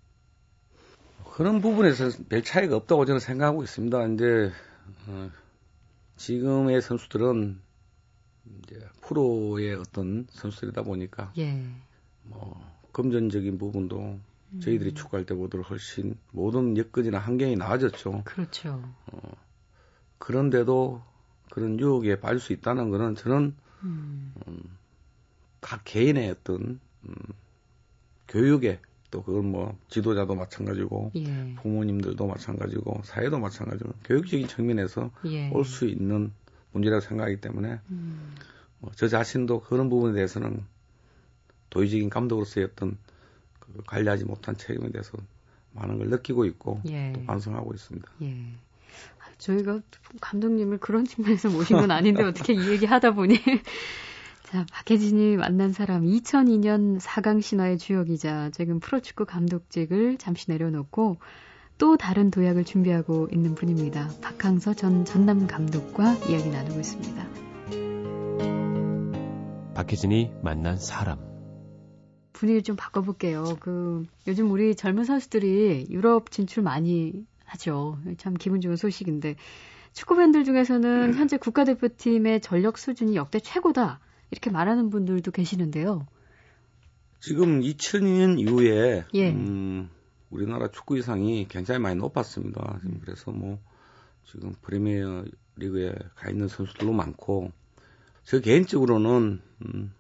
그런 1.34 1.60
부분에서 1.60 2.12
별 2.30 2.42
차이가 2.44 2.78
없다고 2.78 3.04
저는 3.04 3.20
생각하고 3.20 3.62
있습니다. 3.62 4.08
이제 4.08 4.54
어, 5.08 5.30
지금의 6.16 6.82
선수들은 6.82 7.60
이제 8.64 8.80
프로의 9.02 9.76
어떤 9.76 10.28
선수들이다 10.30 10.84
보니까 10.84 11.34
예. 11.38 11.62
뭐 12.24 12.58
금전적인 12.94 13.58
부분도 13.58 14.00
음. 14.00 14.31
저희들이 14.60 14.94
축구할 14.94 15.26
때보다 15.26 15.60
훨씬 15.60 16.18
모든 16.32 16.78
여건이나 16.78 17.20
환경이 17.20 17.56
나아졌죠. 17.56 18.24
그렇죠. 18.26 18.84
어, 19.08 19.32
그런데도 20.18 21.02
그런 21.52 21.80
유혹에 21.80 22.20
빠질 22.20 22.40
수 22.40 22.54
있다는 22.54 22.90
거는 22.90 23.16
저는 23.16 23.56
음. 23.84 24.34
음, 24.48 24.78
각 25.62 25.82
개인의 25.86 26.32
어떤 26.32 26.80
음, 27.04 27.16
교육에 28.28 28.80
또 29.10 29.24
그건 29.24 29.52
뭐 29.52 29.78
지도자도 29.90 30.36
마찬가지고 30.36 31.12
예. 31.16 31.56
부모님들도 31.56 32.26
마찬가지고 32.26 33.02
사회도 33.04 33.40
마찬가지고 33.40 33.92
교육적인 34.06 34.48
측면에서 34.48 35.12
예. 35.26 35.50
올수 35.50 35.86
있는 35.86 36.32
문제라고 36.72 37.02
생각하기 37.02 37.42
때문에 37.42 37.80
음. 37.90 38.36
뭐저 38.80 39.10
자신도 39.10 39.62
그런 39.62 39.90
부분에 39.90 40.14
대해서는 40.14 40.64
도의적인 41.70 42.10
감독으로서의 42.10 42.68
어떤 42.72 42.92
그 42.92 43.11
관리하지 43.88 44.26
못한 44.26 44.56
책임에 44.58 44.90
대해서 44.92 45.18
많은 45.74 45.98
걸 45.98 46.10
느끼고 46.10 46.46
있고 46.46 46.82
예. 46.88 47.14
또 47.14 47.24
반성하고 47.26 47.74
있습니다. 47.74 48.08
예. 48.24 48.38
저희가 49.38 49.82
감독님을 50.20 50.78
그런 50.78 51.06
측면에서 51.06 51.50
모신 51.50 51.78
건 51.78 51.92
아닌데 51.92 52.24
어떻게 52.24 52.54
이 52.54 52.70
얘기 52.70 52.86
하다 52.86 53.12
보니 53.12 53.40
자, 54.44 54.66
박혜진이 54.72 55.38
만난 55.38 55.72
사람 55.72 56.04
2002년 56.04 57.00
4강 57.00 57.42
신화의 57.42 57.78
주역이자 57.78 58.50
지금 58.52 58.80
프로축구 58.80 59.26
감독직을 59.26 60.18
잠시 60.18 60.52
내려놓고 60.52 61.18
또 61.78 61.98
다른 61.98 62.30
도약을 62.30 62.66
준비하고 62.66 63.30
있는 63.32 63.56
분입니다. 63.56 64.10
박항서 64.22 64.74
전 64.74 65.06
전남 65.06 65.48
감독과 65.48 66.16
이야기 66.30 66.50
나누고 66.50 66.80
있습니다. 66.80 67.28
박혜진이 69.74 70.34
만난 70.44 70.78
사람. 70.78 71.31
분위기 72.42 72.64
좀 72.64 72.76
바꿔볼게요. 72.76 73.56
그 73.60 74.04
요즘 74.26 74.50
우리 74.50 74.74
젊은 74.74 75.04
선수들이 75.04 75.86
유럽 75.92 76.32
진출 76.32 76.64
많이 76.64 77.24
하죠. 77.46 78.00
참 78.18 78.34
기분 78.34 78.62
좋은 78.62 78.76
소식인데 78.76 79.36
축구 79.94 80.16
팬들 80.16 80.44
중에서는 80.44 81.14
현재 81.14 81.38
국가대표팀의 81.38 82.42
전력 82.42 82.80
수준이 82.80 83.16
역대 83.16 83.40
최고다 83.40 84.00
이렇게 84.32 84.50
말하는 84.50 84.90
분들도 84.90 85.30
계시는데요. 85.30 86.08
지금 87.20 87.62
2002년 87.62 88.40
이후에 88.40 89.06
예. 89.14 89.30
음, 89.30 89.92
우리나라 90.32 90.68
축구 90.72 90.98
이상이 90.98 91.48
굉장히 91.48 91.80
많이 91.80 91.96
높았습니다. 91.96 92.80
지금 92.82 93.00
그래서 93.02 93.30
뭐 93.30 93.60
지금 94.26 94.56
프리미어 94.64 95.26
리그에 95.58 95.94
가 96.16 96.32
있는 96.32 96.48
선수들도 96.48 96.92
많고 96.92 97.52
저 98.24 98.40
개인적으로는 98.40 99.42
음, 99.62 99.94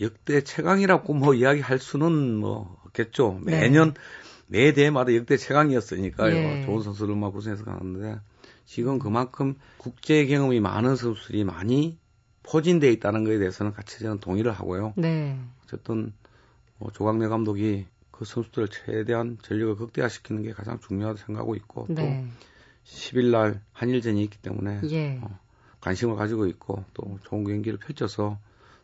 역대 0.00 0.42
최강이라고 0.42 1.14
뭐 1.14 1.34
이야기할 1.34 1.78
수는 1.78 2.36
뭐 2.36 2.80
없겠죠. 2.86 3.40
네. 3.44 3.60
매년 3.60 3.94
네. 3.94 4.00
매 4.46 4.72
대회마다 4.72 5.14
역대 5.14 5.36
최강이었으니까요. 5.36 6.34
예. 6.34 6.64
좋은 6.64 6.82
선수들만 6.82 7.30
구성해서 7.32 7.64
가는데 7.64 8.18
지금 8.64 8.98
그만큼 8.98 9.54
국제 9.78 10.26
경험이 10.26 10.60
많은 10.60 10.96
선수들이 10.96 11.44
많이 11.44 11.98
포진돼 12.42 12.90
있다는 12.92 13.24
것에 13.24 13.38
대해서는 13.38 13.72
같이 13.72 14.00
저는 14.00 14.18
동의를 14.18 14.52
하고요. 14.52 14.94
네. 14.96 15.38
어쨌든 15.64 16.12
뭐 16.78 16.90
조광래 16.90 17.28
감독이 17.28 17.86
그 18.10 18.24
선수들을 18.24 18.68
최대한 18.68 19.38
전력을 19.42 19.76
극대화시키는 19.76 20.42
게 20.42 20.52
가장 20.52 20.80
중요하다고 20.80 21.24
생각하고 21.26 21.54
있고 21.56 21.86
네. 21.88 22.24
또 22.26 22.92
10일 22.92 23.30
날 23.30 23.62
한일전이 23.72 24.22
있기 24.24 24.38
때문에 24.38 24.80
예. 24.90 25.20
어, 25.22 25.38
관심을 25.80 26.16
가지고 26.16 26.46
있고 26.46 26.84
또 26.94 27.18
좋은 27.24 27.44
경기를 27.44 27.78
펼쳐서 27.78 28.38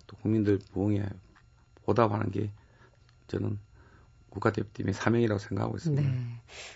또 0.06 0.16
국민들 0.18 0.58
부응에 0.72 1.04
보답하는 1.84 2.30
게 2.30 2.50
저는 3.28 3.58
국가대표팀의 4.30 4.92
사명이라고 4.92 5.38
생각하고 5.38 5.76
있습니다. 5.76 6.02
네. 6.02 6.16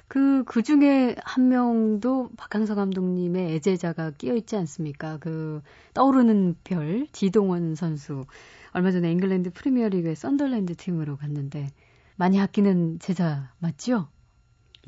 그, 0.09 0.45
그 0.45 0.63
중에 0.63 1.15
한 1.23 1.49
명도 1.49 2.31
박항서 2.37 2.75
감독님의 2.75 3.55
애제자가 3.55 4.13
끼어 4.13 4.35
있지 4.35 4.57
않습니까? 4.57 5.19
그, 5.19 5.61
떠오르는 5.95 6.57
별, 6.65 7.07
지동원 7.13 7.75
선수. 7.75 8.25
얼마 8.73 8.91
전에 8.91 9.13
잉글랜드 9.13 9.53
프리미어 9.53 9.89
리그의 9.89 10.17
썬더랜드 10.17 10.75
팀으로 10.77 11.17
갔는데, 11.17 11.69
많이 12.17 12.41
아끼는 12.41 12.99
제자 12.99 13.53
맞죠? 13.59 14.09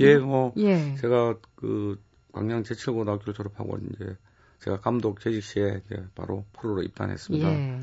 예, 0.00 0.16
뭐 0.16 0.52
예. 0.56 0.94
제가 0.96 1.36
그 1.54 2.00
광양 2.32 2.62
제7고등학교를 2.62 3.34
졸업하고 3.34 3.78
이제 3.78 4.16
제가 4.60 4.80
감독 4.80 5.20
재직 5.20 5.42
시에 5.42 5.82
이제 5.84 6.06
바로 6.14 6.44
프로로 6.52 6.82
입단했습니다. 6.82 7.48
예. 7.50 7.80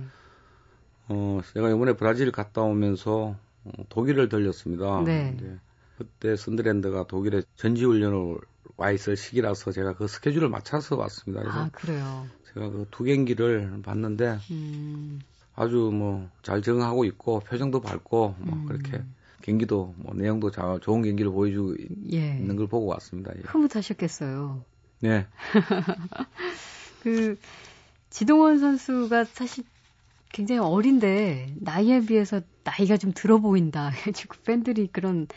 어, 1.09 1.41
제가 1.53 1.69
이번에 1.69 1.93
브라질 1.93 2.31
갔다 2.31 2.61
오면서 2.61 3.35
어, 3.65 3.71
독일을 3.89 4.29
들렸습니다. 4.29 5.01
네. 5.03 5.35
그때 5.97 6.35
선드랜드가 6.35 7.07
독일에 7.07 7.41
전지훈련을 7.55 8.37
와 8.77 8.91
있을 8.91 9.17
시기라서 9.17 9.71
제가 9.71 9.93
그 9.95 10.07
스케줄을 10.07 10.47
맞춰서 10.49 10.95
왔습니다. 10.95 11.41
그래서 11.41 11.59
아, 11.59 11.69
그래요. 11.73 12.27
제가 12.53 12.69
그 12.69 12.85
두 12.91 13.03
경기를 13.03 13.81
봤는데 13.83 14.37
음. 14.51 15.19
아주 15.55 15.91
뭐 15.93 16.29
잘 16.41 16.61
적응하고 16.61 17.03
있고 17.05 17.41
표정도 17.41 17.81
밝고 17.81 18.35
뭐 18.39 18.55
음. 18.55 18.65
그렇게 18.65 19.03
경기도 19.41 19.93
뭐 19.97 20.13
내용도 20.15 20.51
잘 20.51 20.79
좋은 20.79 21.01
경기를 21.01 21.31
보여주고 21.31 21.75
예. 22.13 22.37
있는 22.37 22.55
걸 22.55 22.67
보고 22.67 22.85
왔습니다. 22.87 23.31
예. 23.35 23.41
흐뭇하셨겠어요. 23.45 24.63
네. 25.01 25.27
그 27.03 27.37
지동원 28.09 28.59
선수가 28.59 29.25
사실 29.25 29.63
굉장히 30.31 30.59
어린데 30.59 31.55
나이에 31.59 32.01
비해서 32.01 32.41
나이가 32.63 32.97
좀 32.97 33.11
들어 33.13 33.39
보인다. 33.39 33.91
지금 34.13 34.37
팬들이 34.45 34.87
그런 34.87 35.27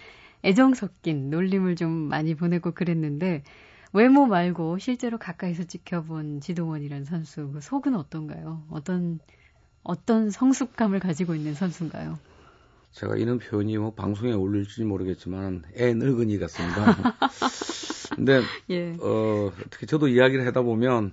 애정 0.44 0.74
섞인 0.74 1.30
놀림을 1.30 1.76
좀 1.76 1.90
많이 1.90 2.34
보내고 2.34 2.72
그랬는데 2.72 3.42
외모 3.92 4.26
말고 4.26 4.78
실제로 4.78 5.18
가까이서 5.18 5.64
지켜본 5.64 6.40
지동원이라는 6.40 7.04
선수 7.04 7.50
그 7.52 7.60
속은 7.60 7.94
어떤가요? 7.94 8.64
어떤 8.70 9.20
어떤 9.82 10.30
성숙감을 10.30 11.00
가지고 11.00 11.34
있는 11.34 11.54
선수인가요? 11.54 12.18
제가 12.92 13.16
이런 13.16 13.38
표현이 13.38 13.78
뭐 13.78 13.94
방송에 13.94 14.32
어울릴지 14.32 14.84
모르겠지만 14.84 15.64
애 15.76 15.94
늙은이 15.94 16.38
같습니다. 16.38 17.14
근데 18.14 18.42
예. 18.70 18.92
어, 19.00 19.50
어떻게 19.66 19.86
저도 19.86 20.08
이야기를 20.08 20.46
하다 20.46 20.62
보면 20.62 21.12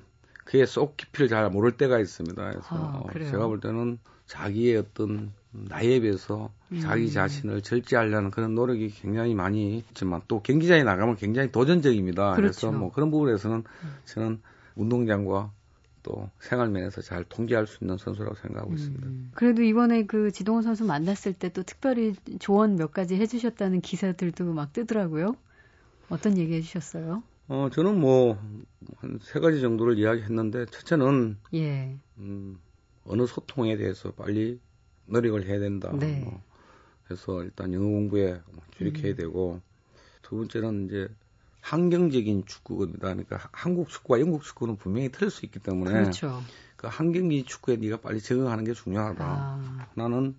그의 0.49 0.65
속 0.65 0.97
깊이를 0.97 1.27
잘 1.27 1.47
모를 1.51 1.77
때가 1.77 1.99
있습니다. 1.99 2.49
그래서 2.49 2.67
아, 2.69 3.03
어, 3.05 3.09
제가 3.13 3.45
볼 3.45 3.59
때는 3.59 3.99
자기의 4.25 4.77
어떤 4.77 5.31
나이에 5.51 5.99
비해서 5.99 6.51
음. 6.71 6.79
자기 6.79 7.11
자신을 7.11 7.61
절제하려는 7.61 8.31
그런 8.31 8.55
노력이 8.55 8.89
굉장히 8.89 9.35
많이 9.35 9.77
있지만 9.77 10.21
또 10.27 10.41
경기장에 10.41 10.83
나가면 10.83 11.17
굉장히 11.17 11.51
도전적입니다. 11.51 12.33
그렇죠. 12.33 12.61
그래서 12.61 12.71
뭐 12.71 12.91
그런 12.91 13.11
부분에서는 13.11 13.57
음. 13.57 13.95
저는 14.05 14.41
운동장과 14.75 15.51
또 16.01 16.31
생활면에서 16.39 17.01
잘 17.01 17.25
통제할 17.25 17.67
수 17.67 17.83
있는 17.83 17.97
선수라고 17.97 18.33
생각하고 18.33 18.71
음. 18.71 18.75
있습니다. 18.75 19.07
그래도 19.35 19.61
이번에 19.61 20.07
그 20.07 20.31
지동원 20.31 20.63
선수 20.63 20.83
만났을 20.83 21.33
때 21.33 21.49
또 21.49 21.61
특별히 21.61 22.15
조언 22.39 22.75
몇 22.75 22.91
가지 22.91 23.15
해주셨다는 23.15 23.81
기사들도 23.81 24.51
막 24.53 24.73
뜨더라고요. 24.73 25.35
어떤 26.09 26.39
얘기 26.39 26.55
해주셨어요? 26.55 27.21
어 27.49 27.69
저는 27.71 27.99
뭐 27.99 28.37
한 28.97 29.19
세 29.21 29.39
가지 29.39 29.61
정도를 29.61 29.97
이야기했는데 29.97 30.65
첫째는 30.67 31.37
예. 31.53 31.97
음, 32.17 32.59
어느 33.05 33.25
소통에 33.25 33.77
대해서 33.77 34.11
빨리 34.11 34.59
노력을 35.05 35.43
해야 35.45 35.59
된다. 35.59 35.91
네. 35.97 36.21
뭐. 36.23 36.41
그래서 37.05 37.43
일단 37.43 37.73
영어 37.73 37.85
공부에 37.87 38.39
주력해야 38.77 39.13
음. 39.13 39.15
되고 39.15 39.61
두 40.21 40.37
번째는 40.37 40.85
이제 40.85 41.09
환경적인 41.61 42.45
축구입니다. 42.45 42.99
그러니까 42.99 43.49
한국 43.51 43.89
축구와 43.89 44.19
영국 44.19 44.43
축구는 44.43 44.77
분명히 44.77 45.09
틀릴 45.09 45.29
수 45.29 45.45
있기 45.45 45.59
때문에 45.59 45.91
그렇죠. 45.91 46.41
그 46.75 46.87
환경적인 46.87 47.45
축구에 47.45 47.77
네가 47.77 47.97
빨리 47.97 48.21
적응하는 48.21 48.63
게 48.63 48.73
중요하다. 48.73 49.25
아. 49.25 49.87
나는 49.95 50.35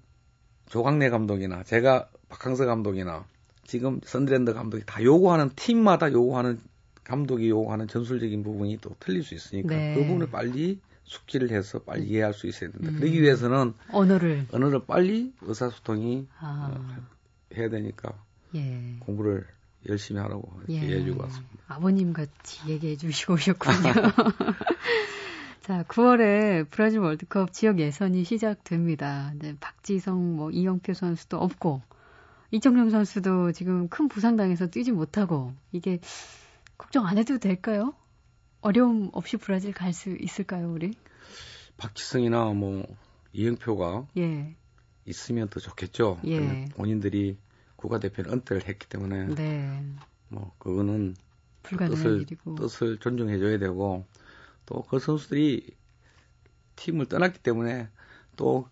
조강래 0.66 1.11
감독이나 1.11 1.64
제가 1.64 2.09
박항서 2.29 2.64
감독이나 2.64 3.27
지금 3.64 4.01
선드랜드 4.05 4.55
감독이 4.55 4.85
다 4.87 5.03
요구하는 5.03 5.51
팀마다 5.57 6.11
요구하는 6.12 6.61
감독이 7.05 7.49
요구하는 7.49 7.89
전술적인 7.89 8.43
부분이 8.43 8.79
또 8.81 8.95
틀릴 9.01 9.23
수 9.23 9.35
있으니까 9.35 9.75
네. 9.75 9.95
그 9.95 10.03
부분을 10.03 10.31
빨리 10.31 10.81
숙지를 11.05 11.51
해서 11.51 11.81
빨리 11.81 12.07
이해할 12.07 12.35
수 12.35 12.47
있어야 12.47 12.71
된다. 12.71 12.91
음. 12.91 12.99
그러기 12.99 13.21
위해서는 13.21 13.75
언어를 13.91 14.47
언어를 14.53 14.85
빨리 14.87 15.33
의사소통이 15.43 16.29
아. 16.39 16.73
어, 16.73 17.57
해야 17.57 17.69
되니까 17.69 18.15
예. 18.55 18.97
공부를 19.01 19.47
열심히 19.89 20.21
하라고 20.21 20.61
예. 20.69 20.75
얘기해주고 20.75 21.23
왔습니다. 21.23 21.55
아버님 21.67 22.13
같이 22.13 22.69
얘기해 22.69 22.97
주시고 22.97 23.35
오셨군요. 23.35 23.93
자, 25.63 25.85
9월에 25.85 26.67
브라질 26.71 27.01
월드컵 27.01 27.53
지역 27.53 27.79
예선이 27.79 28.25
시작됩니다. 28.25 29.33
네, 29.39 29.55
박지성, 29.61 30.37
뭐 30.37 30.51
이영표 30.51 30.95
선수도 30.95 31.39
없고 31.39 31.83
이정용 32.51 32.91
선수도 32.91 33.53
지금 33.53 33.89
큰 33.89 34.09
부상 34.09 34.37
당해서 34.37 34.67
뛰지 34.67 34.93
못하고 34.93 35.53
이게 35.73 36.01
걱정 36.81 37.07
안 37.07 37.19
해도 37.19 37.37
될까요? 37.38 37.95
어려움 38.62 39.11
없이 39.12 39.37
브라질 39.37 39.73
갈 39.73 39.93
수 39.93 40.16
있을까요, 40.16 40.73
우리? 40.73 40.93
박지성이나 41.77 42.47
뭐 42.55 42.87
이영표가 43.35 44.07
예. 44.16 44.55
있으면 45.05 45.49
더 45.49 45.61
좋겠죠. 45.61 46.21
예. 46.25 46.64
본인들이 46.75 47.37
국가대표는 47.77 48.33
은퇴를 48.33 48.66
했기 48.66 48.88
때문에 48.88 49.27
네. 49.35 49.85
뭐 50.29 50.55
그거는 50.59 51.16
뜻을 51.62 52.23
일이고. 52.23 52.55
뜻을 52.55 52.97
존중해줘야 52.99 53.59
되고 53.59 54.07
또 54.64 54.83
그 54.88 54.99
선수들이 54.99 55.77
팀을 56.77 57.07
떠났기 57.07 57.40
때문에 57.40 57.88
또 58.37 58.66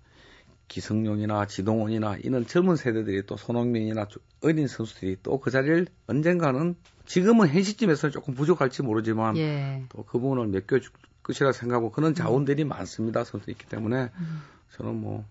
기성용이나 0.68 1.46
지동원이나 1.46 2.16
이런 2.18 2.46
젊은 2.46 2.76
세대들이 2.76 3.24
또 3.26 3.37
손흥민이나 3.37 4.07
어린 4.42 4.68
선수들이 4.68 5.18
또 5.22 5.38
그 5.40 5.50
자리를 5.50 5.87
언젠가는 6.07 6.76
지금은 7.07 7.48
현 7.48 7.62
시점에서는 7.62 8.12
조금 8.12 8.35
부족할지 8.35 8.83
모르지만 8.83 9.37
예. 9.38 9.85
또그 9.88 10.18
부분을 10.18 10.48
맡겨줄 10.48 10.92
것이라 11.22 11.52
생각하고 11.52 11.90
그런 11.90 12.14
자원들이 12.14 12.64
음. 12.64 12.68
많습니다 12.68 13.24
선수 13.24 13.50
있기 13.50 13.66
때문에 13.66 14.11
음. 14.14 14.42
저는 14.76 14.94
뭐 14.94 15.24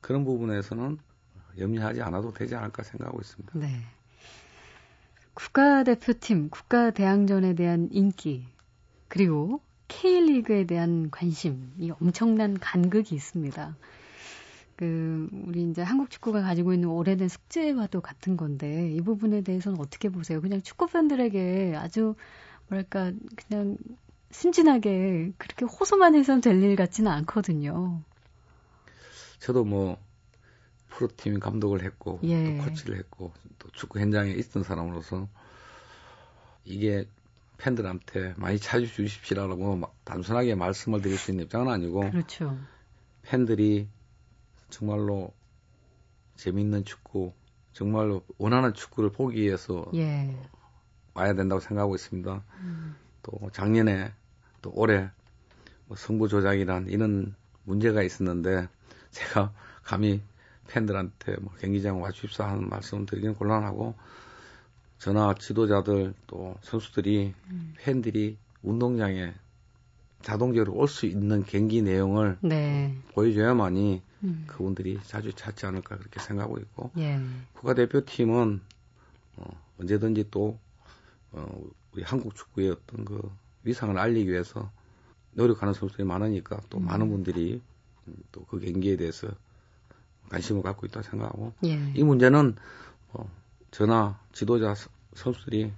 그런 0.00 0.24
부분에서는 0.24 0.98
염려하지 1.58 2.02
않아도 2.02 2.32
되지 2.32 2.54
않을까 2.54 2.82
생각하고 2.82 3.20
있습니다. 3.20 3.58
네. 3.58 3.82
국가대표팀, 5.34 6.50
국가대항전에 6.50 7.54
대한 7.54 7.88
인기, 7.92 8.46
그리고 9.08 9.62
K리그에 9.88 10.64
대한 10.64 11.10
관심, 11.10 11.72
이 11.78 11.90
엄청난 11.90 12.58
간극이 12.58 13.14
있습니다. 13.14 13.76
그, 14.82 15.28
우리 15.46 15.62
이제 15.70 15.80
한국 15.80 16.10
축구가 16.10 16.42
가지고 16.42 16.74
있는 16.74 16.88
오래된 16.88 17.28
숙제와도 17.28 18.00
같은 18.00 18.36
건데, 18.36 18.90
이 18.90 19.00
부분에 19.00 19.42
대해서는 19.42 19.78
어떻게 19.78 20.08
보세요? 20.08 20.40
그냥 20.40 20.60
축구 20.60 20.88
팬들에게 20.88 21.76
아주, 21.76 22.16
뭐랄까, 22.68 23.12
그냥 23.36 23.76
순진하게 24.32 25.34
그렇게 25.38 25.66
호소만 25.66 26.16
해서는 26.16 26.40
될 26.40 26.60
일 26.64 26.74
같지는 26.74 27.12
않거든요. 27.12 28.02
저도 29.38 29.64
뭐, 29.64 29.98
프로팀 30.88 31.38
감독을 31.38 31.84
했고 31.84 32.18
예. 32.24 32.58
또 32.58 32.64
코치를 32.64 32.98
했고 32.98 33.32
또 33.60 33.70
축구 33.70 34.00
현장에 34.00 34.32
있던 34.32 34.64
사람으로서 34.64 35.28
이게 36.64 37.06
팬들한테 37.56 38.34
많이 38.36 38.58
찾아주십시라고 38.58 39.80
단순하게 40.04 40.56
말씀을 40.56 41.00
드릴 41.02 41.16
수 41.18 41.30
있는 41.30 41.44
입장은 41.44 41.68
아니고 41.68 42.10
그렇죠. 42.10 42.58
팬들이 43.22 43.88
정말로 44.72 45.32
재밌는 46.36 46.84
축구 46.84 47.32
정말로 47.72 48.24
원하는 48.38 48.74
축구를 48.74 49.12
보기 49.12 49.40
위해서 49.40 49.86
예. 49.94 50.34
와야 51.14 51.34
된다고 51.34 51.60
생각하고 51.60 51.94
있습니다. 51.94 52.42
음. 52.60 52.96
또 53.22 53.50
작년에 53.52 54.12
또 54.62 54.72
올해 54.74 55.10
뭐 55.86 55.96
승부 55.96 56.26
조작이란 56.26 56.88
이런 56.88 57.34
문제가 57.64 58.02
있었는데 58.02 58.66
제가 59.10 59.52
감히 59.82 60.22
팬들한테 60.68 61.36
뭐 61.40 61.52
경기장 61.60 62.00
와주십사 62.00 62.48
하는 62.48 62.68
말씀 62.68 63.04
드리기는 63.04 63.34
곤란하고 63.34 63.94
전화 64.98 65.34
지도자들 65.34 66.14
또 66.26 66.56
선수들이 66.62 67.34
음. 67.50 67.74
팬들이 67.76 68.38
운동장에 68.62 69.34
자동적으로 70.22 70.74
올 70.74 70.88
수 70.88 71.06
있는 71.06 71.44
경기 71.44 71.82
내용을 71.82 72.38
네. 72.40 72.96
보여줘야만이 73.12 74.02
음. 74.24 74.44
그분들이 74.46 74.98
자주 75.04 75.32
찾지 75.32 75.66
않을까 75.66 75.96
그렇게 75.96 76.20
생각하고 76.20 76.58
있고 76.58 76.90
예. 76.98 77.20
국가대표팀은 77.54 78.60
어, 79.36 79.62
언제든지 79.80 80.28
또 80.30 80.58
어, 81.32 81.62
우리 81.92 82.02
한국 82.02 82.34
축구의 82.34 82.70
어떤 82.70 83.04
그 83.04 83.30
위상을 83.64 83.96
알리기 83.98 84.30
위해서 84.30 84.70
노력하는 85.32 85.74
선수들이 85.74 86.06
많으니까 86.06 86.60
또 86.68 86.78
음. 86.78 86.86
많은 86.86 87.08
분들이 87.08 87.60
음, 88.06 88.16
또그 88.32 88.60
경기에 88.60 88.96
대해서 88.96 89.28
관심을 90.28 90.62
갖고 90.62 90.86
있다고 90.86 91.02
생각하고 91.02 91.52
예. 91.64 91.92
이 91.94 92.02
문제는 92.02 92.56
뭐 93.12 93.30
전화 93.70 94.18
지도자 94.32 94.74
선수들이 95.14 95.72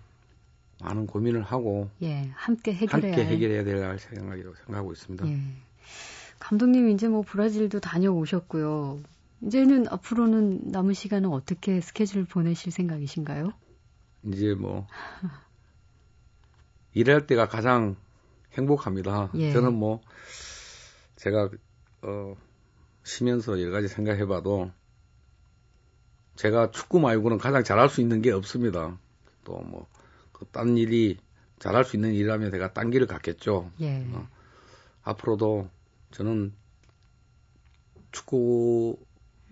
많은 0.80 1.06
고민을 1.06 1.42
하고 1.42 1.88
예, 2.02 2.30
함께 2.34 2.74
해결해야, 2.74 3.12
함께 3.12 3.24
해결해야 3.24 3.64
될 3.64 3.98
생각이라고 3.98 4.54
생각하고 4.56 4.92
있습니다. 4.92 5.26
예. 5.28 5.40
감독님 6.38 6.88
이제 6.90 7.08
뭐 7.08 7.22
브라질도 7.22 7.80
다녀오셨고요. 7.80 9.00
이제는 9.42 9.88
앞으로는 9.88 10.70
남은 10.70 10.94
시간은 10.94 11.30
어떻게 11.30 11.80
스케줄 11.80 12.24
보내실 12.24 12.72
생각이신가요? 12.72 13.52
이제 14.24 14.54
뭐 14.54 14.86
일할 16.94 17.26
때가 17.26 17.48
가장 17.48 17.96
행복합니다. 18.52 19.30
예. 19.34 19.52
저는 19.52 19.74
뭐 19.74 20.00
제가 21.16 21.50
어 22.02 22.36
쉬면서 23.02 23.60
여러 23.60 23.70
가지 23.72 23.88
생각해봐도 23.88 24.70
제가 26.36 26.70
축구 26.70 27.00
말고는 27.00 27.38
가장 27.38 27.62
잘할 27.62 27.88
수 27.88 28.00
있는 28.00 28.22
게 28.22 28.32
없습니다. 28.32 28.98
또 29.44 29.58
뭐, 29.58 29.86
그딴 30.32 30.76
일이 30.76 31.18
잘할 31.58 31.84
수 31.84 31.96
있는 31.96 32.12
일이라면 32.12 32.50
제가 32.50 32.72
딴 32.72 32.90
길을 32.90 33.06
갔겠죠. 33.06 33.70
예. 33.80 34.04
어, 34.12 34.28
앞으로도 35.02 35.68
저는 36.14 36.52
축구보다 38.10 39.00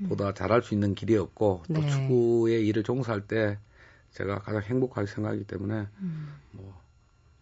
음. 0.00 0.34
잘할 0.34 0.62
수 0.62 0.74
있는 0.74 0.94
길이 0.94 1.16
없고 1.16 1.64
또 1.68 1.80
네. 1.80 1.88
축구의 1.88 2.66
일을 2.66 2.82
종사할 2.82 3.26
때 3.26 3.58
제가 4.12 4.40
가장 4.40 4.62
행복하게 4.62 5.06
생각하기 5.06 5.44
때문에 5.44 5.86
음. 6.00 6.34
뭐 6.52 6.80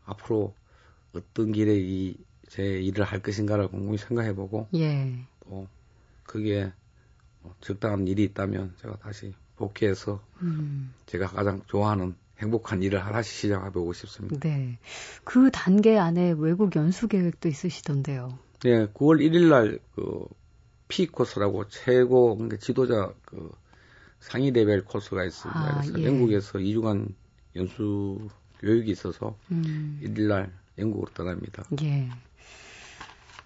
앞으로 0.04 0.54
어떤 1.12 1.52
길에 1.52 1.76
이 1.76 2.16
제 2.50 2.64
일을 2.64 3.04
할 3.04 3.22
것인가를 3.22 3.68
곰곰이 3.68 3.96
생각해보고 3.96 4.66
예. 4.74 5.24
또 5.44 5.68
그게 6.24 6.72
뭐 7.42 7.54
적당한 7.60 8.08
일이 8.08 8.24
있다면 8.24 8.74
제가 8.82 8.96
다시 8.96 9.32
복귀해서 9.54 10.20
음. 10.42 10.92
제가 11.06 11.28
가장 11.28 11.62
좋아하는 11.68 12.16
행복한 12.38 12.82
일을 12.82 13.06
하나씩 13.06 13.32
시작해보고 13.32 13.92
싶습니다. 13.92 14.40
네. 14.40 14.78
그 15.22 15.50
단계 15.52 15.96
안에 15.96 16.34
외국 16.36 16.74
연수 16.74 17.06
계획도 17.06 17.48
있으시던데요. 17.48 18.36
네, 18.62 18.86
9월 18.88 19.20
1일 19.20 19.48
날, 19.48 19.78
그, 19.94 20.26
P 20.90 21.06
코스라고 21.06 21.68
최고 21.68 22.34
그러니까 22.34 22.58
지도자 22.58 23.12
그 23.24 23.50
상위 24.18 24.50
레벨 24.50 24.84
코스가 24.84 25.24
있습니다. 25.24 25.60
아, 25.60 25.80
그래서 25.80 26.00
예. 26.00 26.04
영국에서 26.04 26.58
2주간 26.58 27.14
연수 27.56 28.28
교육이 28.58 28.90
있어서 28.90 29.36
음. 29.50 29.98
1일 30.02 30.22
날 30.28 30.52
영국으로 30.76 31.10
떠납니다. 31.14 31.64
예. 31.82 32.08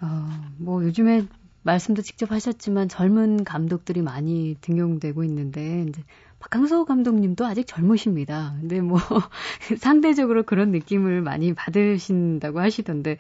어, 0.00 0.50
뭐 0.56 0.82
요즘에 0.82 1.26
말씀도 1.62 2.02
직접 2.02 2.32
하셨지만 2.32 2.88
젊은 2.88 3.44
감독들이 3.44 4.02
많이 4.02 4.56
등용되고 4.60 5.22
있는데 5.24 5.86
이제 5.88 6.02
박항서 6.40 6.84
감독님도 6.84 7.46
아직 7.46 7.66
젊으십니다. 7.66 8.56
근데 8.60 8.80
뭐 8.80 8.98
상대적으로 9.78 10.42
그런 10.42 10.72
느낌을 10.72 11.22
많이 11.22 11.54
받으신다고 11.54 12.60
하시던데 12.60 13.18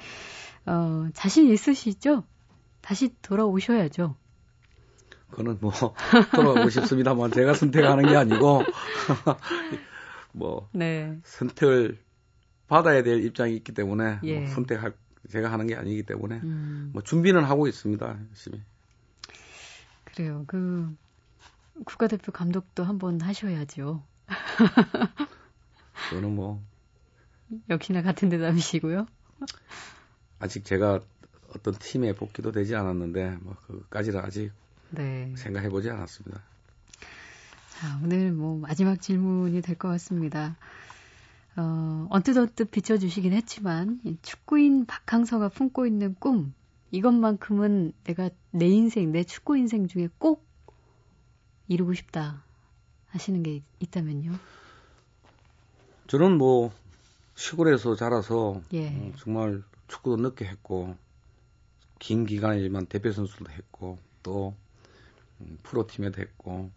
어, 0.66 1.08
자신 1.14 1.50
있으시죠? 1.50 2.24
다시 2.80 3.14
돌아오셔야죠. 3.22 4.16
그거는 5.30 5.58
뭐 5.60 5.72
돌아오고 6.34 6.70
싶습니다만 6.70 7.32
제가 7.32 7.54
선택하는 7.54 8.06
게 8.06 8.16
아니고 8.16 8.62
뭐 10.32 10.68
네. 10.72 11.18
선택을 11.24 11.98
받아야 12.68 13.02
될 13.02 13.24
입장이 13.24 13.56
있기 13.56 13.72
때문에 13.72 14.12
뭐 14.14 14.20
예. 14.22 14.40
뭐 14.40 14.48
선택할 14.48 14.94
제가 15.30 15.50
하는 15.50 15.66
게 15.66 15.74
아니기 15.74 16.02
때문에 16.02 16.36
음. 16.42 16.90
뭐 16.92 17.02
준비는 17.02 17.44
하고 17.44 17.66
있습니다 17.66 18.18
열심히. 18.30 18.62
그래요. 20.04 20.44
그 20.46 20.94
국가대표 21.84 22.30
감독도 22.30 22.84
한번 22.84 23.20
하셔야죠. 23.20 24.02
저는 26.10 26.34
뭐 26.34 26.62
역시나 27.68 28.02
같은 28.02 28.28
대답이시고요. 28.28 29.06
아직 30.38 30.64
제가 30.64 31.00
어떤 31.54 31.74
팀에 31.74 32.14
복귀도 32.14 32.52
되지 32.52 32.74
않았는데 32.74 33.38
뭐 33.42 33.56
그까지는 33.66 34.20
아직 34.20 34.52
네. 34.90 35.32
생각해 35.36 35.68
보지 35.68 35.90
않았습니다. 35.90 36.42
자, 37.70 38.00
오늘 38.02 38.32
뭐 38.32 38.58
마지막 38.58 39.00
질문이 39.00 39.60
될 39.62 39.76
것 39.76 39.88
같습니다. 39.88 40.56
어, 41.56 42.06
언뜻 42.10 42.36
언뜻 42.36 42.70
비춰주시긴 42.70 43.32
했지만 43.32 44.00
축구인 44.22 44.86
박항서가 44.86 45.48
품고 45.50 45.86
있는 45.86 46.14
꿈 46.18 46.52
이것만큼은 46.90 47.92
내가 48.04 48.30
내 48.50 48.66
인생 48.66 49.12
내 49.12 49.22
축구 49.24 49.56
인생 49.56 49.86
중에 49.86 50.08
꼭 50.18 50.44
이루고 51.68 51.94
싶다 51.94 52.42
하시는 53.08 53.42
게 53.42 53.62
있다면요? 53.80 54.32
저는 56.08 56.38
뭐 56.38 56.72
시골에서 57.36 57.96
자라서 57.96 58.60
예. 58.72 58.88
어, 58.88 59.12
정말 59.18 59.62
축구도 59.88 60.16
늦게 60.22 60.44
했고 60.44 60.96
긴 61.98 62.26
기간이지만 62.26 62.86
대표 62.86 63.12
선수도 63.12 63.50
했고 63.50 63.98
또 64.22 64.54
음, 65.40 65.58
프로팀에도 65.62 66.20
했고 66.20 66.70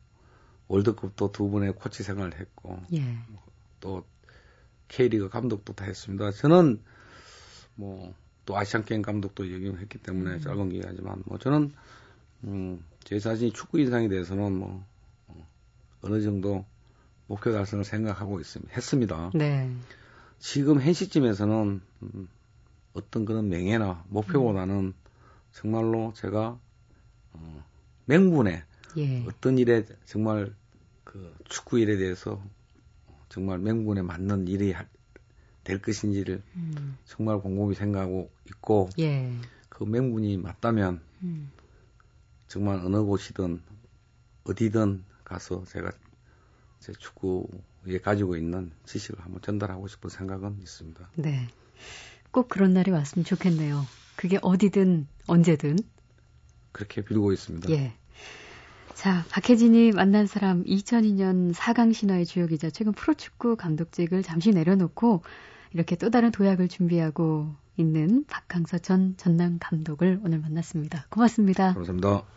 월드컵도 0.67 1.31
두 1.31 1.49
번의 1.49 1.73
코치 1.73 2.03
생활을 2.03 2.39
했고 2.39 2.81
예. 2.93 3.17
또 3.79 4.05
K리그 4.87 5.29
감독도 5.29 5.73
다 5.73 5.85
했습니다. 5.85 6.31
저는 6.31 6.81
뭐 7.75 8.13
또 8.47 8.57
아시안 8.57 8.85
게임 8.85 9.03
감독도 9.03 9.53
역임했기 9.53 9.99
때문에 9.99 10.35
음. 10.35 10.39
짧은 10.39 10.69
기간이지만 10.69 11.23
뭐 11.25 11.37
저는 11.37 11.73
음, 12.45 12.83
제 13.03 13.19
자신이 13.19 13.51
축구 13.51 13.79
인상에 13.79 14.07
대해서는 14.07 14.57
뭐 14.57 14.85
어, 15.27 15.47
어느 16.01 16.21
정도 16.21 16.65
목표 17.27 17.51
달성을 17.51 17.83
생각하고 17.83 18.39
있습니다. 18.39 18.73
했습니다. 18.73 19.31
네. 19.35 19.69
지금 20.39 20.81
현 20.81 20.93
시점에서는 20.93 21.81
음, 22.03 22.29
어떤 22.97 23.25
그런 23.25 23.47
명예나 23.49 24.05
목표보다는 24.10 24.75
음. 24.75 24.93
정말로 25.51 26.13
제가 26.15 26.60
어, 27.33 27.65
맹분에 28.05 28.63
예. 28.97 29.23
어떤 29.25 29.60
일에 29.60 29.86
정말 30.05 30.55
그 31.03 31.36
축구 31.47 31.79
일에 31.79 31.97
대해서 31.97 32.41
정말 33.29 33.60
맹분에 33.60 34.01
맞는 34.01 34.47
일이 34.47 34.73
될 35.63 35.81
것인지를 35.81 36.41
음. 36.55 36.97
정말 37.05 37.39
곰곰이 37.39 37.75
생각하고 37.75 38.31
있고 38.45 38.89
예. 38.99 39.31
그 39.69 39.83
맹분이 39.83 40.38
맞다면 40.38 41.01
음. 41.21 41.51
정말 42.47 42.79
어느 42.79 43.03
곳이든 43.03 43.62
어디든 44.45 45.03
가서 45.23 45.63
제가 45.65 45.91
제 46.79 46.93
축구에 46.93 47.99
가지고 48.01 48.38
있는 48.38 48.71
지식을 48.86 49.23
한번 49.23 49.41
전달하고 49.41 49.88
싶은 49.88 50.10
생각은 50.10 50.60
있습니다. 50.62 51.12
네. 51.15 51.47
꼭 52.31 52.49
그런 52.49 52.73
날이 52.73 52.91
왔으면 52.91 53.25
좋겠네요. 53.25 53.85
그게 54.15 54.39
어디든 54.41 55.07
언제든 55.27 55.77
그렇게 56.71 57.03
빌고 57.03 57.31
있습니다. 57.31 57.69
예. 57.71 57.93
자, 58.93 59.23
박혜진이 59.29 59.91
만난 59.91 60.25
사람 60.25 60.63
2002년 60.63 61.53
4강 61.53 61.93
신화의 61.93 62.25
주역이자 62.25 62.71
최근 62.71 62.93
프로축구 62.93 63.55
감독직을 63.55 64.23
잠시 64.23 64.51
내려놓고 64.51 65.21
이렇게 65.73 65.95
또 65.95 66.09
다른 66.09 66.31
도약을 66.31 66.67
준비하고 66.67 67.53
있는 67.77 68.25
박항서 68.25 68.79
전 68.79 69.15
전남 69.17 69.57
감독을 69.59 70.21
오늘 70.23 70.39
만났습니다. 70.39 71.05
고맙습니다. 71.09 71.73
감사합니다. 71.75 72.37